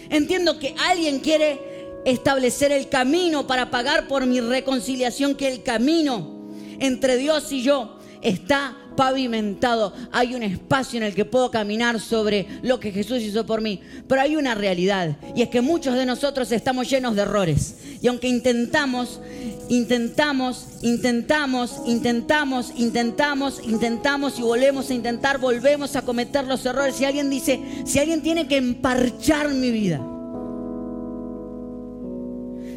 Entiendo 0.10 0.60
que 0.60 0.76
alguien 0.78 1.20
quiere 1.20 1.60
establecer 2.06 2.72
el 2.72 2.88
camino 2.88 3.48
para 3.48 3.72
pagar 3.72 4.08
por 4.08 4.26
mi 4.26 4.42
reconciliación, 4.42 5.36
que 5.36 5.48
el 5.48 5.64
camino 5.64 6.40
entre 6.80 7.18
Dios 7.18 7.52
y 7.52 7.62
yo 7.64 7.99
está 8.22 8.76
pavimentado, 8.96 9.94
hay 10.12 10.36
un 10.36 10.44
espacio 10.44 10.98
en 10.98 11.04
el 11.04 11.16
que 11.16 11.24
puedo 11.24 11.50
caminar 11.50 12.02
sobre 12.02 12.46
lo 12.62 12.82
que 12.82 12.92
Jesús 12.92 13.22
hizo 13.22 13.46
por 13.46 13.62
mí. 13.62 13.80
Pero 14.08 14.20
hay 14.20 14.36
una 14.36 14.56
realidad 14.56 15.16
y 15.36 15.42
es 15.42 15.48
que 15.48 15.62
muchos 15.62 15.96
de 15.96 16.06
nosotros 16.06 16.52
estamos 16.52 16.90
llenos 16.90 17.16
de 17.16 17.22
errores. 17.22 17.78
Y 18.02 18.08
aunque 18.08 18.28
intentamos, 18.28 19.22
intentamos, 19.70 20.66
intentamos, 20.82 21.78
intentamos, 21.86 22.74
intentamos, 22.76 23.62
intentamos 23.64 24.38
y 24.38 24.42
volvemos 24.42 24.90
a 24.90 24.94
intentar, 24.94 25.38
volvemos 25.38 25.96
a 25.96 26.02
cometer 26.02 26.46
los 26.46 26.66
errores. 26.66 26.96
Si 26.96 27.06
alguien 27.06 27.30
dice, 27.30 27.62
si 27.86 28.00
alguien 28.00 28.22
tiene 28.22 28.50
que 28.50 28.58
emparchar 28.58 29.48
mi 29.54 29.72
vida, 29.72 30.02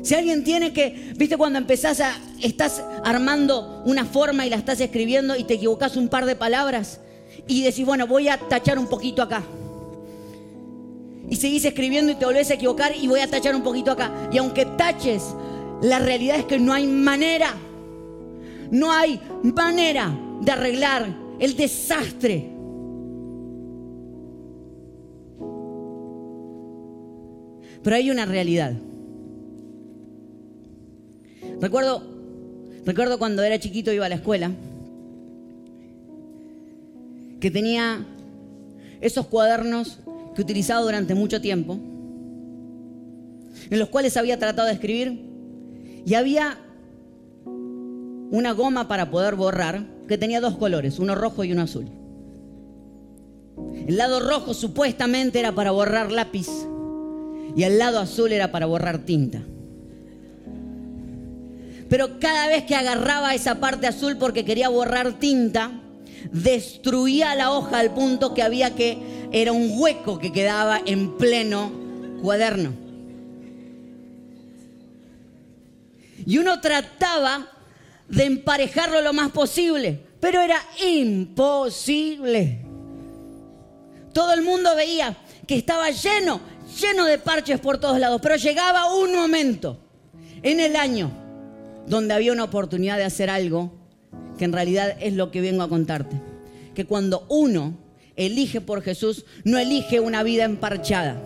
si 0.02 0.16
alguien 0.16 0.42
tiene 0.42 0.72
que, 0.72 1.12
viste 1.16 1.36
cuando 1.36 1.60
empezás 1.60 2.00
a, 2.00 2.18
estás 2.40 2.82
armando 3.04 3.82
una 3.86 4.04
forma 4.04 4.44
y 4.44 4.50
la 4.50 4.56
estás 4.56 4.80
escribiendo 4.80 5.36
y 5.36 5.44
te 5.44 5.54
equivocas 5.54 5.96
un 5.96 6.08
par 6.08 6.26
de 6.26 6.34
palabras 6.34 7.00
y 7.46 7.62
decís, 7.62 7.86
bueno, 7.86 8.08
voy 8.08 8.28
a 8.28 8.36
tachar 8.36 8.80
un 8.80 8.88
poquito 8.88 9.22
acá. 9.22 9.44
Y 11.30 11.36
seguís 11.36 11.64
escribiendo 11.64 12.10
y 12.12 12.16
te 12.16 12.24
volvés 12.24 12.50
a 12.50 12.54
equivocar 12.54 12.92
y 13.00 13.06
voy 13.06 13.20
a 13.20 13.30
tachar 13.30 13.54
un 13.54 13.62
poquito 13.62 13.92
acá. 13.92 14.12
Y 14.32 14.38
aunque 14.38 14.66
taches, 14.66 15.22
la 15.82 16.00
realidad 16.00 16.36
es 16.36 16.46
que 16.46 16.58
no 16.58 16.72
hay 16.72 16.86
manera, 16.86 17.54
no 18.72 18.90
hay 18.90 19.20
manera 19.42 20.12
de 20.40 20.50
arreglar 20.50 21.06
el 21.38 21.56
desastre. 21.56 22.50
Pero 27.84 27.96
hay 27.96 28.10
una 28.10 28.26
realidad. 28.26 28.74
Recuerdo, 31.62 32.02
recuerdo 32.84 33.20
cuando 33.20 33.44
era 33.44 33.56
chiquito 33.60 33.92
iba 33.92 34.04
a 34.04 34.08
la 34.08 34.16
escuela, 34.16 34.50
que 37.38 37.52
tenía 37.52 38.04
esos 39.00 39.28
cuadernos 39.28 40.00
que 40.34 40.42
utilizaba 40.42 40.80
durante 40.80 41.14
mucho 41.14 41.40
tiempo, 41.40 41.78
en 43.70 43.78
los 43.78 43.88
cuales 43.90 44.16
había 44.16 44.40
tratado 44.40 44.66
de 44.66 44.74
escribir, 44.74 45.24
y 46.04 46.14
había 46.14 46.58
una 47.46 48.50
goma 48.54 48.88
para 48.88 49.12
poder 49.12 49.36
borrar 49.36 49.84
que 50.08 50.18
tenía 50.18 50.40
dos 50.40 50.56
colores, 50.56 50.98
uno 50.98 51.14
rojo 51.14 51.44
y 51.44 51.52
uno 51.52 51.62
azul. 51.62 51.86
El 53.86 53.96
lado 53.96 54.18
rojo 54.18 54.52
supuestamente 54.52 55.38
era 55.38 55.52
para 55.52 55.70
borrar 55.70 56.10
lápiz 56.10 56.48
y 57.54 57.62
el 57.62 57.78
lado 57.78 58.00
azul 58.00 58.32
era 58.32 58.50
para 58.50 58.66
borrar 58.66 59.04
tinta 59.04 59.42
pero 61.92 62.18
cada 62.18 62.48
vez 62.48 62.64
que 62.64 62.74
agarraba 62.74 63.34
esa 63.34 63.56
parte 63.56 63.86
azul 63.86 64.16
porque 64.16 64.46
quería 64.46 64.70
borrar 64.70 65.18
tinta, 65.18 65.72
destruía 66.32 67.34
la 67.34 67.50
hoja 67.50 67.80
al 67.80 67.92
punto 67.92 68.32
que 68.32 68.42
había 68.42 68.74
que, 68.74 69.28
era 69.30 69.52
un 69.52 69.70
hueco 69.74 70.18
que 70.18 70.32
quedaba 70.32 70.80
en 70.86 71.18
pleno 71.18 71.70
cuaderno. 72.22 72.72
Y 76.24 76.38
uno 76.38 76.62
trataba 76.62 77.46
de 78.08 78.24
emparejarlo 78.24 79.02
lo 79.02 79.12
más 79.12 79.30
posible, 79.30 80.00
pero 80.18 80.40
era 80.40 80.64
imposible. 80.88 82.64
Todo 84.14 84.32
el 84.32 84.40
mundo 84.40 84.74
veía 84.74 85.14
que 85.46 85.56
estaba 85.56 85.90
lleno, 85.90 86.40
lleno 86.80 87.04
de 87.04 87.18
parches 87.18 87.60
por 87.60 87.76
todos 87.76 87.98
lados, 87.98 88.18
pero 88.22 88.36
llegaba 88.36 88.94
un 88.94 89.14
momento 89.14 89.78
en 90.42 90.58
el 90.58 90.74
año 90.74 91.21
donde 91.86 92.14
había 92.14 92.32
una 92.32 92.44
oportunidad 92.44 92.96
de 92.96 93.04
hacer 93.04 93.30
algo 93.30 93.72
que 94.38 94.44
en 94.44 94.52
realidad 94.52 94.96
es 95.00 95.14
lo 95.14 95.30
que 95.30 95.40
vengo 95.40 95.62
a 95.62 95.68
contarte. 95.68 96.16
Que 96.74 96.84
cuando 96.84 97.26
uno 97.28 97.76
elige 98.16 98.60
por 98.60 98.82
Jesús, 98.82 99.24
no 99.44 99.58
elige 99.58 100.00
una 100.00 100.22
vida 100.22 100.44
emparchada. 100.44 101.20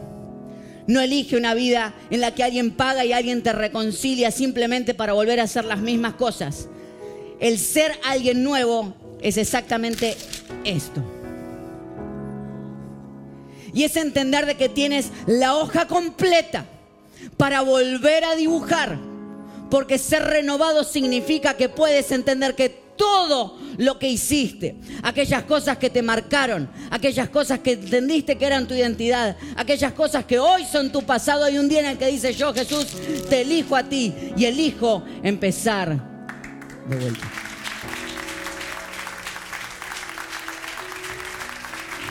No 0.86 1.00
elige 1.00 1.36
una 1.36 1.54
vida 1.54 1.94
en 2.10 2.20
la 2.20 2.34
que 2.34 2.44
alguien 2.44 2.70
paga 2.70 3.04
y 3.04 3.12
alguien 3.12 3.42
te 3.42 3.52
reconcilia 3.52 4.30
simplemente 4.30 4.94
para 4.94 5.12
volver 5.12 5.40
a 5.40 5.44
hacer 5.44 5.64
las 5.64 5.80
mismas 5.80 6.14
cosas. 6.14 6.68
El 7.40 7.58
ser 7.58 7.92
alguien 8.04 8.44
nuevo 8.44 8.94
es 9.20 9.36
exactamente 9.36 10.16
esto. 10.64 11.02
Y 13.74 13.82
es 13.82 13.96
entender 13.96 14.46
de 14.46 14.56
que 14.56 14.68
tienes 14.68 15.10
la 15.26 15.56
hoja 15.56 15.86
completa 15.86 16.66
para 17.36 17.60
volver 17.62 18.24
a 18.24 18.34
dibujar 18.36 18.98
porque 19.70 19.98
ser 19.98 20.22
renovado 20.22 20.84
significa 20.84 21.54
que 21.54 21.68
puedes 21.68 22.10
entender 22.12 22.54
que 22.54 22.86
todo 22.96 23.58
lo 23.76 23.98
que 23.98 24.08
hiciste, 24.08 24.76
aquellas 25.02 25.44
cosas 25.44 25.76
que 25.76 25.90
te 25.90 26.02
marcaron, 26.02 26.68
aquellas 26.90 27.28
cosas 27.28 27.58
que 27.60 27.72
entendiste 27.72 28.38
que 28.38 28.46
eran 28.46 28.66
tu 28.66 28.74
identidad, 28.74 29.36
aquellas 29.56 29.92
cosas 29.92 30.24
que 30.24 30.38
hoy 30.38 30.64
son 30.64 30.90
tu 30.90 31.02
pasado, 31.02 31.44
hay 31.44 31.58
un 31.58 31.68
día 31.68 31.80
en 31.80 31.86
el 31.86 31.98
que 31.98 32.06
dice 32.06 32.32
yo 32.32 32.54
Jesús, 32.54 32.86
te 33.28 33.42
elijo 33.42 33.76
a 33.76 33.82
ti 33.82 34.14
y 34.36 34.44
elijo 34.46 35.04
empezar 35.22 36.00
de 36.88 36.96
vuelta. 36.96 37.32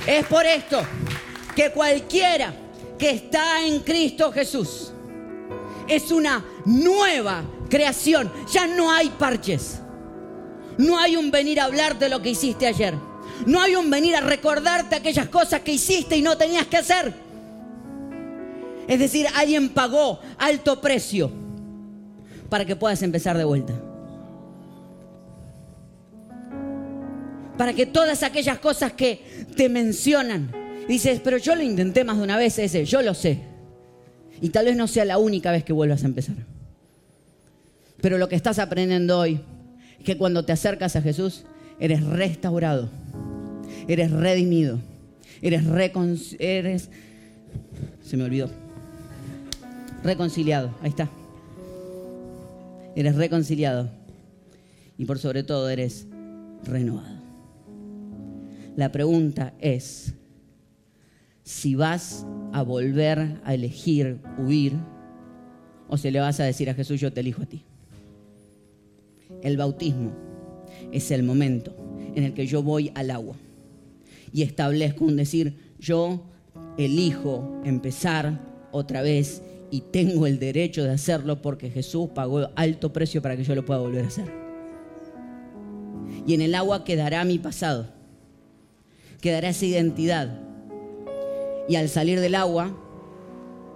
Es 0.05 0.25
por 0.27 0.45
esto 0.45 0.85
que 1.55 1.71
cualquiera 1.71 2.53
que 2.99 3.09
está 3.09 3.65
en 3.65 3.79
Cristo 3.79 4.31
Jesús 4.31 4.91
es 5.87 6.11
una 6.11 6.43
nueva 6.65 7.43
creación. 7.69 8.31
Ya 8.51 8.67
no 8.67 8.91
hay 8.91 9.09
parches. 9.09 9.79
No 10.77 10.99
hay 10.99 11.15
un 11.15 11.31
venir 11.31 11.59
a 11.59 11.65
hablar 11.65 11.97
de 11.97 12.09
lo 12.09 12.21
que 12.21 12.31
hiciste 12.31 12.67
ayer. 12.67 12.93
No 13.45 13.61
hay 13.61 13.75
un 13.75 13.89
venir 13.89 14.15
a 14.15 14.21
recordarte 14.21 14.95
aquellas 14.95 15.27
cosas 15.29 15.61
que 15.61 15.73
hiciste 15.73 16.17
y 16.17 16.21
no 16.21 16.37
tenías 16.37 16.67
que 16.67 16.77
hacer. 16.77 17.13
Es 18.87 18.99
decir, 18.99 19.27
alguien 19.35 19.69
pagó 19.69 20.19
alto 20.37 20.79
precio 20.79 21.31
para 22.49 22.65
que 22.65 22.75
puedas 22.75 23.01
empezar 23.01 23.37
de 23.37 23.43
vuelta. 23.43 23.73
Para 27.57 27.73
que 27.73 27.85
todas 27.85 28.21
aquellas 28.23 28.59
cosas 28.59 28.93
que 28.93 29.45
te 29.55 29.69
mencionan, 29.69 30.51
dices, 30.87 31.21
pero 31.23 31.37
yo 31.37 31.55
lo 31.55 31.63
intenté 31.63 32.03
más 32.03 32.17
de 32.17 32.23
una 32.23 32.37
vez 32.37 32.59
ese, 32.59 32.85
yo 32.85 33.01
lo 33.01 33.13
sé. 33.13 33.39
Y 34.41 34.49
tal 34.49 34.65
vez 34.65 34.75
no 34.75 34.87
sea 34.87 35.05
la 35.05 35.17
única 35.17 35.51
vez 35.51 35.63
que 35.63 35.73
vuelvas 35.73 36.03
a 36.03 36.07
empezar. 36.07 36.35
Pero 38.05 38.19
lo 38.19 38.29
que 38.29 38.35
estás 38.35 38.59
aprendiendo 38.59 39.17
hoy 39.17 39.39
es 39.97 40.05
que 40.05 40.15
cuando 40.15 40.45
te 40.45 40.51
acercas 40.51 40.95
a 40.95 41.01
Jesús, 41.01 41.43
eres 41.79 42.03
restaurado, 42.03 42.87
eres 43.87 44.11
redimido, 44.11 44.77
eres 45.41 45.63
eres 46.37 46.91
se 48.03 48.15
me 48.15 48.25
olvidó. 48.25 48.51
Reconciliado, 50.03 50.69
ahí 50.83 50.89
está. 50.89 51.09
Eres 52.95 53.15
reconciliado 53.15 53.89
y 54.99 55.05
por 55.05 55.17
sobre 55.17 55.41
todo 55.41 55.67
eres 55.67 56.05
renovado. 56.63 57.17
La 58.75 58.91
pregunta 58.91 59.55
es 59.59 60.13
si 61.41 61.73
vas 61.73 62.23
a 62.53 62.61
volver 62.61 63.41
a 63.43 63.55
elegir 63.55 64.19
huir 64.37 64.73
o 65.87 65.97
si 65.97 66.11
le 66.11 66.19
vas 66.19 66.39
a 66.39 66.43
decir 66.43 66.69
a 66.69 66.75
Jesús 66.75 67.01
yo 67.01 67.11
te 67.11 67.21
elijo 67.21 67.41
a 67.41 67.47
ti. 67.47 67.64
El 69.41 69.57
bautismo 69.57 70.11
es 70.91 71.11
el 71.11 71.23
momento 71.23 71.75
en 72.15 72.23
el 72.23 72.33
que 72.33 72.47
yo 72.47 72.63
voy 72.63 72.91
al 72.95 73.11
agua 73.11 73.35
y 74.31 74.41
establezco 74.41 75.05
un 75.05 75.15
decir 75.15 75.55
yo 75.79 76.23
elijo 76.77 77.61
empezar 77.63 78.39
otra 78.71 79.01
vez 79.01 79.41
y 79.71 79.81
tengo 79.81 80.27
el 80.27 80.39
derecho 80.39 80.83
de 80.83 80.91
hacerlo 80.91 81.41
porque 81.41 81.69
Jesús 81.69 82.09
pagó 82.13 82.49
alto 82.55 82.91
precio 82.93 83.21
para 83.21 83.35
que 83.35 83.43
yo 83.43 83.55
lo 83.55 83.65
pueda 83.65 83.79
volver 83.79 84.05
a 84.05 84.07
hacer. 84.07 84.31
Y 86.27 86.33
en 86.33 86.41
el 86.41 86.55
agua 86.55 86.83
quedará 86.83 87.23
mi 87.23 87.39
pasado, 87.39 87.87
quedará 89.21 89.49
esa 89.49 89.65
identidad. 89.65 90.41
Y 91.67 91.77
al 91.77 91.89
salir 91.89 92.19
del 92.19 92.35
agua 92.35 92.77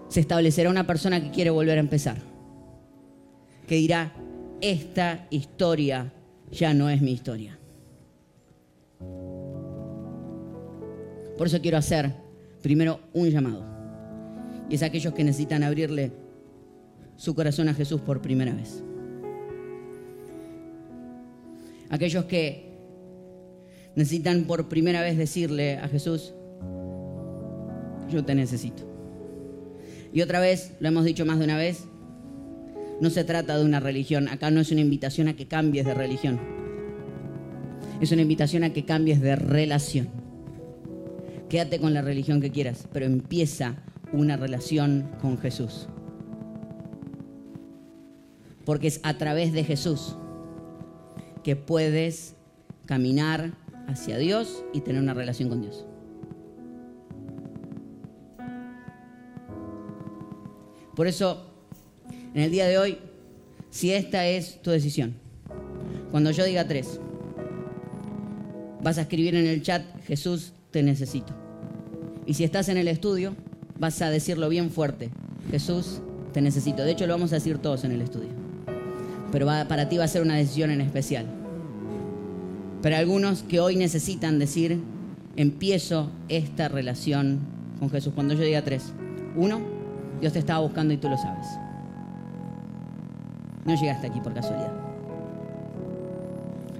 se 0.09 0.19
establecerá 0.19 0.69
una 0.69 0.87
persona 0.87 1.21
que 1.21 1.31
quiere 1.31 1.49
volver 1.49 1.77
a 1.77 1.81
empezar, 1.81 2.17
que 3.67 3.75
dirá, 3.75 4.13
esta 4.61 5.27
historia 5.29 6.11
ya 6.51 6.73
no 6.73 6.89
es 6.89 7.01
mi 7.01 7.11
historia. 7.11 7.57
Por 11.37 11.47
eso 11.47 11.61
quiero 11.61 11.77
hacer 11.77 12.13
primero 12.61 12.99
un 13.13 13.29
llamado. 13.29 13.63
Y 14.69 14.75
es 14.75 14.83
aquellos 14.83 15.13
que 15.13 15.23
necesitan 15.23 15.63
abrirle 15.63 16.11
su 17.15 17.33
corazón 17.33 17.69
a 17.69 17.73
Jesús 17.73 18.01
por 18.01 18.21
primera 18.21 18.53
vez. 18.53 18.83
Aquellos 21.89 22.25
que 22.25 22.69
necesitan 23.95 24.43
por 24.43 24.69
primera 24.69 25.01
vez 25.01 25.17
decirle 25.17 25.77
a 25.77 25.87
Jesús, 25.87 26.33
yo 28.09 28.23
te 28.23 28.35
necesito. 28.35 28.83
Y 30.13 30.21
otra 30.21 30.39
vez, 30.39 30.73
lo 30.79 30.87
hemos 30.87 31.05
dicho 31.05 31.25
más 31.25 31.39
de 31.39 31.45
una 31.45 31.57
vez, 31.57 31.85
no 33.01 33.09
se 33.09 33.23
trata 33.23 33.57
de 33.57 33.65
una 33.65 33.79
religión, 33.79 34.27
acá 34.27 34.51
no 34.51 34.59
es 34.59 34.71
una 34.71 34.81
invitación 34.81 35.27
a 35.27 35.35
que 35.35 35.47
cambies 35.47 35.85
de 35.85 35.93
religión, 35.93 36.39
es 38.01 38.11
una 38.11 38.21
invitación 38.21 38.63
a 38.63 38.71
que 38.71 38.85
cambies 38.85 39.21
de 39.21 39.35
relación. 39.35 40.09
Quédate 41.49 41.79
con 41.79 41.93
la 41.93 42.01
religión 42.01 42.41
que 42.41 42.51
quieras, 42.51 42.87
pero 42.93 43.05
empieza 43.05 43.75
una 44.13 44.37
relación 44.37 45.09
con 45.21 45.37
Jesús. 45.37 45.87
Porque 48.65 48.87
es 48.87 48.99
a 49.03 49.17
través 49.17 49.51
de 49.51 49.63
Jesús 49.63 50.15
que 51.43 51.55
puedes 51.55 52.35
caminar 52.85 53.53
hacia 53.87 54.17
Dios 54.17 54.63
y 54.73 54.81
tener 54.81 55.01
una 55.01 55.13
relación 55.13 55.49
con 55.49 55.61
Dios. 55.61 55.85
Por 60.95 61.07
eso, 61.07 61.48
en 62.33 62.41
el 62.41 62.51
día 62.51 62.67
de 62.67 62.77
hoy, 62.77 62.97
si 63.69 63.91
esta 63.91 64.25
es 64.27 64.61
tu 64.61 64.71
decisión, 64.71 65.15
cuando 66.11 66.31
yo 66.31 66.43
diga 66.43 66.67
tres, 66.67 66.99
vas 68.81 68.97
a 68.97 69.01
escribir 69.01 69.35
en 69.35 69.45
el 69.45 69.61
chat, 69.61 69.83
Jesús, 70.05 70.53
te 70.71 70.83
necesito. 70.83 71.33
Y 72.25 72.35
si 72.35 72.43
estás 72.43 72.69
en 72.69 72.77
el 72.77 72.87
estudio, 72.87 73.35
vas 73.79 74.01
a 74.01 74.09
decirlo 74.09 74.49
bien 74.49 74.69
fuerte, 74.69 75.09
Jesús, 75.49 76.01
te 76.33 76.41
necesito. 76.41 76.83
De 76.83 76.91
hecho, 76.91 77.07
lo 77.07 77.13
vamos 77.13 77.31
a 77.31 77.35
decir 77.35 77.57
todos 77.57 77.83
en 77.83 77.91
el 77.91 78.01
estudio. 78.01 78.29
Pero 79.31 79.45
para 79.45 79.89
ti 79.89 79.97
va 79.97 80.05
a 80.05 80.07
ser 80.07 80.21
una 80.21 80.35
decisión 80.35 80.71
en 80.71 80.81
especial. 80.81 81.25
Pero 82.81 82.95
algunos 82.95 83.43
que 83.43 83.59
hoy 83.59 83.75
necesitan 83.75 84.39
decir, 84.39 84.79
empiezo 85.35 86.11
esta 86.29 86.67
relación 86.67 87.39
con 87.79 87.89
Jesús. 87.89 88.13
Cuando 88.13 88.33
yo 88.33 88.41
diga 88.41 88.63
tres. 88.63 88.93
Uno, 89.35 89.61
Dios 90.21 90.33
te 90.33 90.39
estaba 90.39 90.59
buscando 90.59 90.93
y 90.93 90.97
tú 90.97 91.09
lo 91.09 91.17
sabes. 91.17 91.47
No 93.69 93.75
llegaste 93.75 94.07
aquí 94.07 94.19
por 94.19 94.33
casualidad. 94.33 94.71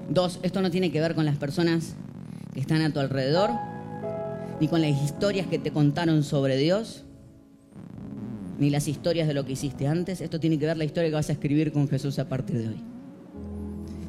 Dos, 0.10 0.40
esto 0.42 0.60
no 0.64 0.72
tiene 0.72 0.92
que 0.92 1.00
ver 1.00 1.14
con 1.14 1.24
las 1.24 1.38
personas 1.38 1.94
que 2.52 2.60
están 2.60 2.82
a 2.82 2.92
tu 2.92 3.00
alrededor, 3.00 3.52
ni 4.60 4.68
con 4.68 4.82
las 4.82 5.00
historias 5.04 5.46
que 5.46 5.60
te 5.60 5.70
contaron 5.70 6.24
sobre 6.24 6.58
Dios, 6.58 7.04
ni 8.58 8.72
las 8.72 8.88
historias 8.88 9.28
de 9.28 9.36
lo 9.36 9.46
que 9.46 9.52
hiciste 9.52 9.86
antes. 9.86 10.20
Esto 10.20 10.40
tiene 10.40 10.58
que 10.58 10.66
ver 10.66 10.78
la 10.78 10.84
historia 10.84 11.12
que 11.12 11.16
vas 11.16 11.30
a 11.30 11.34
escribir 11.34 11.72
con 11.72 11.88
Jesús 11.88 12.18
a 12.18 12.28
partir 12.28 12.58
de 12.58 12.70
hoy. 12.70 12.84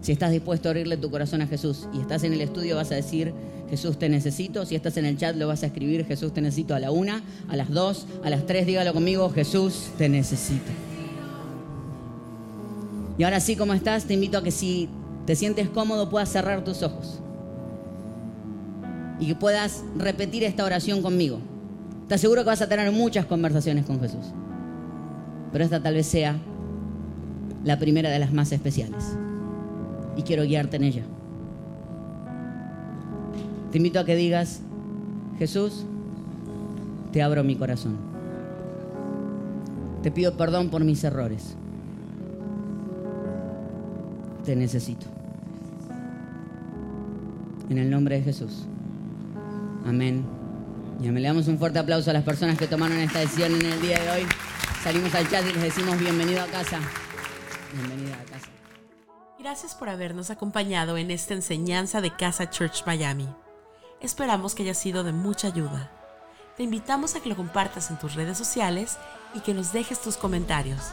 Si 0.01 0.13
estás 0.13 0.31
dispuesto 0.31 0.69
a 0.69 0.71
abrirle 0.71 0.97
tu 0.97 1.11
corazón 1.11 1.43
a 1.43 1.47
Jesús 1.47 1.87
y 1.93 2.01
estás 2.01 2.25
en 2.25 2.33
el 2.33 2.41
estudio, 2.41 2.77
vas 2.77 2.93
a 2.93 2.95
decir, 2.95 3.35
Jesús 3.69 3.99
te 3.99 4.09
necesito. 4.09 4.65
Si 4.65 4.75
estás 4.75 4.97
en 4.97 5.05
el 5.05 5.19
chat, 5.19 5.37
lo 5.37 5.49
vas 5.49 5.65
a 5.65 5.67
escribir, 5.67 6.07
Jesús 6.07 6.33
te 6.33 6.41
necesito 6.41 6.75
a 6.75 6.81
la 6.81 6.93
una, 6.93 7.23
a 7.47 7.57
las 7.57 7.69
dos, 7.69 8.07
a 8.25 8.31
las 8.31 8.47
tres, 8.47 8.65
dígalo 8.65 8.95
conmigo, 8.95 9.29
Jesús 9.29 9.91
te 9.99 10.09
necesito. 10.09 10.90
Y 13.21 13.23
ahora 13.23 13.39
sí, 13.39 13.55
como 13.55 13.75
estás, 13.75 14.07
te 14.07 14.15
invito 14.15 14.39
a 14.39 14.43
que 14.43 14.51
si 14.51 14.89
te 15.27 15.37
sientes 15.37 15.69
cómodo 15.69 16.09
puedas 16.09 16.31
cerrar 16.31 16.65
tus 16.65 16.83
ojos 16.83 17.21
y 19.19 19.27
que 19.27 19.35
puedas 19.35 19.85
repetir 19.95 20.43
esta 20.43 20.65
oración 20.65 21.03
conmigo. 21.03 21.39
Te 22.09 22.15
aseguro 22.15 22.45
que 22.45 22.47
vas 22.47 22.63
a 22.63 22.67
tener 22.71 22.91
muchas 22.93 23.27
conversaciones 23.27 23.85
con 23.85 24.01
Jesús, 24.01 24.25
pero 25.53 25.63
esta 25.63 25.83
tal 25.83 25.97
vez 25.97 26.07
sea 26.07 26.39
la 27.63 27.79
primera 27.79 28.09
de 28.09 28.21
las 28.21 28.33
más 28.33 28.53
especiales 28.53 29.05
y 30.17 30.23
quiero 30.23 30.45
guiarte 30.45 30.77
en 30.79 30.85
ella. 30.85 31.03
Te 33.71 33.77
invito 33.77 34.01
a 34.01 34.07
que 34.07 34.17
digas, 34.17 34.61
Jesús, 35.39 35.85
te 37.13 37.21
abro 37.21 37.45
mi 37.45 37.55
corazón. 37.55 37.99
Te 40.03 40.11
pido 40.11 40.39
perdón 40.39 40.71
por 40.71 40.85
mis 40.85 41.05
errores. 41.05 41.55
Te 44.45 44.57
necesito. 44.57 45.07
En 47.69 47.79
el 47.79 47.91
nombre 47.91 48.17
de 48.17 48.23
Jesús. 48.23 48.67
Amén. 49.87 50.25
Y 51.01 51.09
le 51.09 51.21
damos 51.23 51.49
un 51.49 51.59
fuerte 51.59 51.79
aplauso 51.79 52.11
a 52.11 52.13
las 52.13 52.25
personas 52.25 52.59
que 52.59 52.67
tomaron 52.67 52.99
esta 52.99 53.21
decisión 53.21 53.55
en 53.55 53.65
el 53.65 53.81
día 53.81 53.99
de 53.99 54.11
hoy. 54.11 54.27
Salimos 54.83 55.15
al 55.15 55.29
chat 55.31 55.45
y 55.47 55.53
les 55.53 55.63
decimos 55.63 55.99
bienvenido 55.99 56.43
a 56.43 56.47
casa. 56.47 56.79
Bienvenida 57.73 58.17
a 58.17 58.25
casa. 58.25 58.49
Gracias 59.39 59.75
por 59.75 59.89
habernos 59.89 60.31
acompañado 60.31 60.99
en 60.99 61.11
esta 61.11 61.33
enseñanza 61.33 62.01
de 62.01 62.15
Casa 62.15 62.51
Church 62.51 62.85
Miami. 62.87 63.29
Esperamos 64.01 64.55
que 64.55 64.63
haya 64.63 64.75
sido 64.75 65.03
de 65.03 65.13
mucha 65.13 65.49
ayuda. 65.49 65.91
Te 66.57 66.65
invitamos 66.65 67.15
a 67.15 67.21
que 67.21 67.31
lo 67.31 67.37
compartas 67.37 67.91
en 67.91 67.99
tus 67.99 68.15
redes 68.15 68.37
sociales 68.37 68.99
y 69.35 69.41
que 69.41 69.55
nos 69.55 69.73
dejes 69.73 70.03
tus 70.03 70.19
comentarios. 70.19 70.93